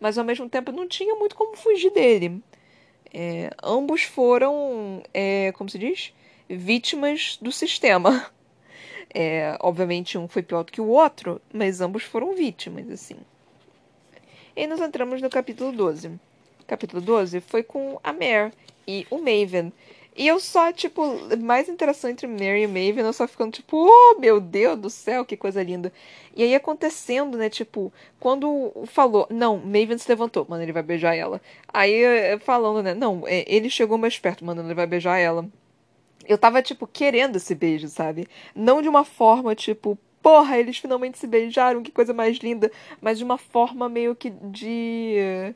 [0.00, 2.42] Mas ao mesmo tempo não tinha muito como fugir dele.
[3.14, 6.12] É, ambos foram, é, como se diz?
[6.48, 8.26] Vítimas do sistema.
[9.14, 13.16] É, obviamente, um foi pior do que o outro, mas ambos foram vítimas, assim.
[14.56, 16.08] E nós entramos no capítulo 12.
[16.08, 18.52] O capítulo 12 foi com a Mare
[18.86, 19.72] e o Maven.
[20.14, 21.02] E eu só, tipo,
[21.38, 25.24] mais interação entre Mary e Maven, eu só ficando, tipo, oh, meu Deus do céu,
[25.24, 25.90] que coisa linda.
[26.36, 27.90] E aí acontecendo, né, tipo,
[28.20, 31.40] quando falou, não, Maven se levantou, mano, ele vai beijar ela.
[31.72, 35.48] Aí eh, falando, né, não, é, ele chegou mais perto, mano, ele vai beijar ela
[36.26, 38.26] eu tava, tipo, querendo esse beijo, sabe?
[38.54, 42.70] Não de uma forma, tipo, porra, eles finalmente se beijaram, que coisa mais linda,
[43.00, 45.54] mas de uma forma meio que de.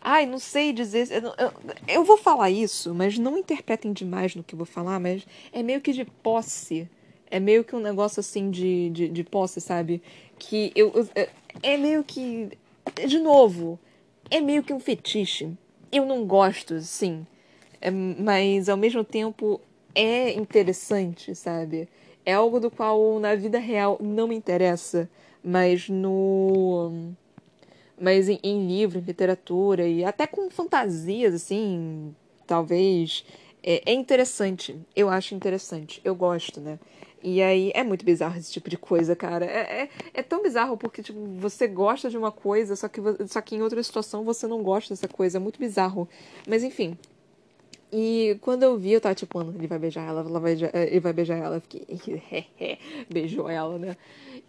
[0.00, 1.10] Ai, não sei dizer.
[1.10, 1.52] Eu, eu,
[1.88, 5.62] eu, vou falar isso, mas não interpretem demais no que eu vou falar, mas é
[5.62, 6.88] meio que de posse.
[7.30, 10.02] É meio que um negócio assim de, de, de posse, sabe?
[10.38, 11.28] Que eu, eu.
[11.62, 12.50] É meio que.
[13.08, 13.78] De novo,
[14.30, 15.50] é meio que um fetiche.
[15.90, 17.26] Eu não gosto, sim.
[17.84, 19.60] É, mas ao mesmo tempo
[19.94, 21.86] é interessante, sabe?
[22.24, 25.08] É algo do qual na vida real não me interessa,
[25.42, 27.12] mas no
[28.00, 32.14] mas em, em livro, em literatura e até com fantasias, assim,
[32.46, 33.24] talvez.
[33.62, 34.78] É, é, interessante.
[34.96, 36.00] Eu acho interessante.
[36.04, 36.78] Eu gosto, né?
[37.22, 39.46] E aí é muito bizarro esse tipo de coisa, cara.
[39.46, 43.40] É, é, é tão bizarro porque, tipo, você gosta de uma coisa, só que, só
[43.40, 45.38] que em outra situação você não gosta dessa coisa.
[45.38, 46.08] É muito bizarro.
[46.46, 46.98] Mas enfim,
[47.96, 50.98] e quando eu vi, eu tava tipo, mano, ele vai beijar ela, ela vai, ele
[50.98, 51.56] vai beijar ela.
[51.58, 52.78] Eu fiquei,
[53.08, 53.96] beijou ela, né?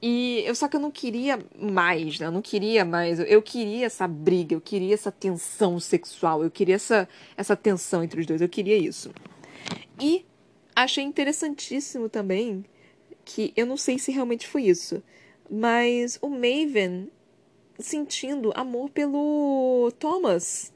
[0.01, 2.25] E eu só que eu não queria mais, né?
[2.25, 3.19] Eu não queria mais.
[3.19, 8.19] Eu queria essa briga, eu queria essa tensão sexual, eu queria essa, essa tensão entre
[8.19, 9.11] os dois, eu queria isso.
[10.01, 10.25] E
[10.75, 12.65] achei interessantíssimo também
[13.23, 15.03] que eu não sei se realmente foi isso,
[15.51, 17.11] mas o Maven
[17.77, 20.73] sentindo amor pelo Thomas.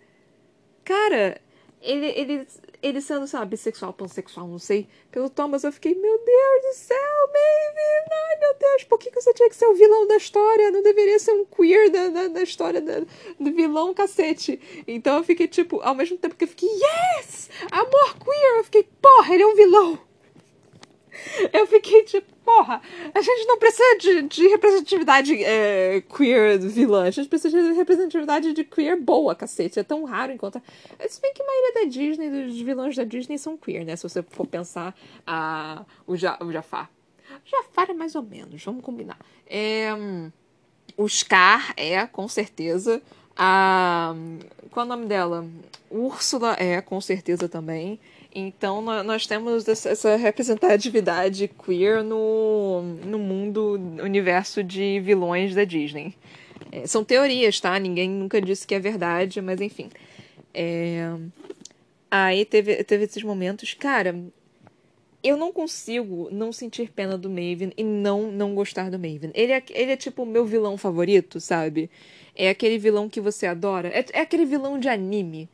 [0.84, 1.42] Cara,
[1.82, 2.48] ele, ele,
[2.82, 6.98] ele sendo, sabe, bissexual, pansexual, não sei, pelo Thomas, eu fiquei, meu Deus do céu,
[7.28, 10.72] Maeve, ai meu Deus, por que, que você tinha que ser o vilão da história?
[10.72, 13.00] Não deveria ser um queer da, da, da história da,
[13.40, 14.60] do vilão, cacete.
[14.88, 17.50] Então eu fiquei, tipo, ao mesmo tempo que eu fiquei, yes!
[17.72, 18.58] Amor queer!
[18.58, 20.09] Eu fiquei, porra, ele é um vilão!
[21.54, 22.82] Eu fiquei tipo, porra,
[23.14, 28.54] a gente não precisa de, de representatividade é, queer vilã, a gente precisa de representatividade
[28.54, 29.80] de queer boa, cacete.
[29.80, 30.64] É tão raro encontrar.
[31.08, 33.96] Se bem que a maioria da Disney, dos vilões da Disney são queer, né?
[33.96, 34.96] Se você for pensar
[35.26, 36.90] a, o, ja, o Jafar.
[37.46, 39.18] O Jafar é mais ou menos, vamos combinar.
[39.48, 39.90] É,
[40.98, 43.02] o Scar é, com certeza.
[43.36, 44.14] A.
[44.72, 45.48] Qual é o nome dela?
[45.90, 48.00] Úrsula é, com certeza também.
[48.34, 53.74] Então nós temos essa representatividade queer no, no mundo,
[54.04, 56.14] universo de vilões da Disney.
[56.72, 57.78] É, são teorias, tá?
[57.80, 59.90] Ninguém nunca disse que é verdade, mas enfim.
[60.54, 61.12] É...
[62.12, 63.74] Aí teve, teve esses momentos.
[63.74, 64.16] Cara,
[65.24, 69.32] eu não consigo não sentir pena do Maven e não não gostar do Maven.
[69.34, 71.90] Ele é, ele é tipo o meu vilão favorito, sabe?
[72.36, 73.90] É aquele vilão que você adora.
[73.90, 75.50] É, é aquele vilão de anime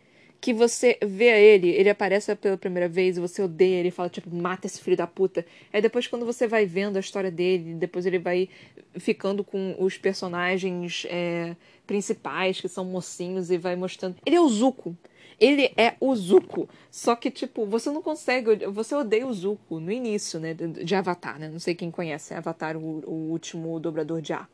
[0.45, 1.25] que você vê
[1.55, 5.07] ele, ele aparece pela primeira vez você odeia ele, fala, tipo, mata esse filho da
[5.07, 5.43] puta.
[5.73, 8.47] Aí depois, quando você vai vendo a história dele, depois ele vai
[8.93, 11.55] ficando com os personagens é,
[11.87, 14.17] principais, que são mocinhos, e vai mostrando.
[14.23, 14.95] Ele é o Zuko.
[15.39, 16.69] Ele é o Zuko.
[16.91, 18.67] Só que, tipo, você não consegue.
[18.67, 20.53] Você odeia o Zuko no início, né?
[20.53, 21.49] De Avatar, né?
[21.49, 24.47] Não sei quem conhece Avatar, o, o último dobrador de ar.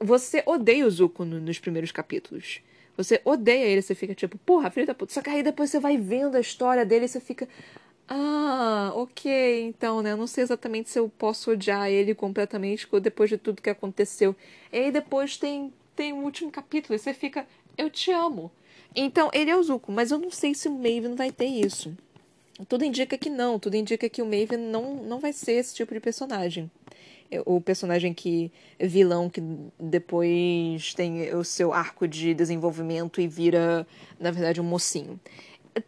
[0.00, 2.62] Você odeia o Zuko no, nos primeiros capítulos.
[2.96, 5.12] Você odeia ele, você fica tipo, porra, filho da puta.
[5.12, 7.48] Só que aí depois você vai vendo a história dele e você fica.
[8.06, 10.12] Ah, ok, então, né?
[10.12, 14.36] Eu não sei exatamente se eu posso odiar ele completamente depois de tudo que aconteceu.
[14.72, 18.52] E aí depois tem, tem o último capítulo e você fica, eu te amo.
[18.94, 21.96] Então, ele é o Zuko, mas eu não sei se o Maven vai ter isso.
[22.68, 25.92] Tudo indica que não, tudo indica que o Maven não, não vai ser esse tipo
[25.92, 26.70] de personagem
[27.44, 29.42] o personagem que vilão que
[29.78, 33.86] depois tem o seu arco de desenvolvimento e vira,
[34.18, 35.18] na verdade, um mocinho.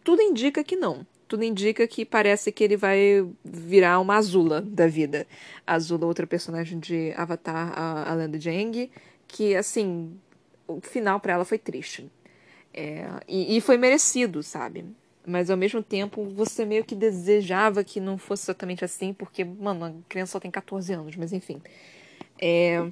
[0.03, 1.07] Tudo indica que não.
[1.29, 5.27] Tudo indica que parece que ele vai virar uma Azula da vida.
[5.67, 8.91] Azula, outra personagem de Avatar, a, a Lenda de Aang,
[9.27, 10.17] que, assim,
[10.69, 12.11] o final para ela foi triste.
[12.73, 14.85] É, e, e foi merecido, sabe?
[15.27, 19.87] Mas ao mesmo tempo, você meio que desejava que não fosse exatamente assim, porque, mano,
[19.87, 21.61] a criança só tem 14 anos, mas enfim.
[22.41, 22.89] É...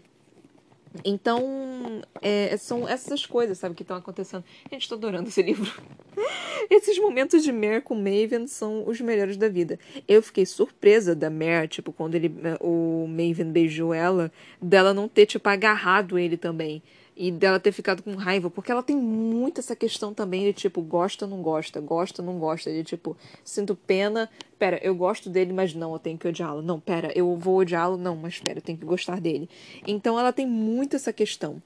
[1.05, 4.45] Então, é, são essas coisas, sabe, que estão acontecendo.
[4.71, 5.71] Gente, tô adorando esse livro.
[6.71, 9.79] Esses momentos de Mare com Maven são os melhores da vida.
[10.07, 14.31] Eu fiquei surpresa da Mare, tipo, quando ele, o Maven beijou ela,
[14.63, 16.81] dela não ter, tipo, agarrado ele também
[17.17, 20.83] e dela ter ficado com raiva, porque ela tem muito essa questão também de tipo,
[20.83, 25.75] gosta não gosta, gosta não gosta, de tipo, sinto pena, pera, eu gosto dele, mas
[25.75, 26.61] não, eu tenho que odiá-lo.
[26.61, 29.49] Não, pera, eu vou odiá-lo, não, mas pera, eu tenho que gostar dele.
[29.87, 31.63] Então ela tem muito essa questão.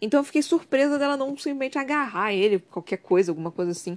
[0.00, 3.96] Então eu fiquei surpresa dela não simplesmente agarrar ele, qualquer coisa, alguma coisa assim.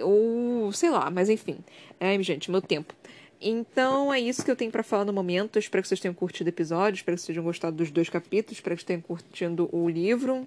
[0.00, 1.58] Ou sei lá, mas enfim.
[1.98, 2.94] É, gente, meu tempo.
[3.40, 5.58] Então é isso que eu tenho para falar no momento.
[5.58, 8.58] espero que vocês tenham curtido o episódio, espero que vocês tenham gostado dos dois capítulos,
[8.58, 10.46] espero que vocês tenham curtido o livro.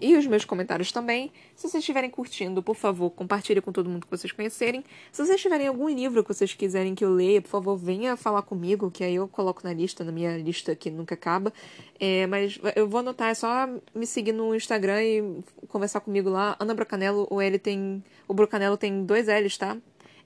[0.00, 1.30] e os meus comentários também.
[1.54, 4.82] Se vocês estiverem curtindo, por favor, compartilhe com todo mundo que vocês conhecerem.
[5.12, 8.42] Se vocês tiverem algum livro que vocês quiserem que eu leia, por favor, venha falar
[8.42, 11.52] comigo, que aí eu coloco na lista, na minha lista que nunca acaba.
[11.98, 16.56] É, mas eu vou anotar, é só me seguir no Instagram e conversar comigo lá.
[16.58, 18.02] Ana Brocanello, o L tem.
[18.26, 19.76] O Brocanello tem dois L's, tá?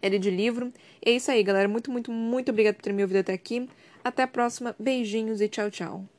[0.05, 0.73] L de livro.
[1.05, 1.69] E é isso aí, galera.
[1.69, 3.69] Muito, muito, muito obrigada por ter me ouvido até aqui.
[4.03, 4.75] Até a próxima.
[4.79, 6.14] Beijinhos e tchau, tchau.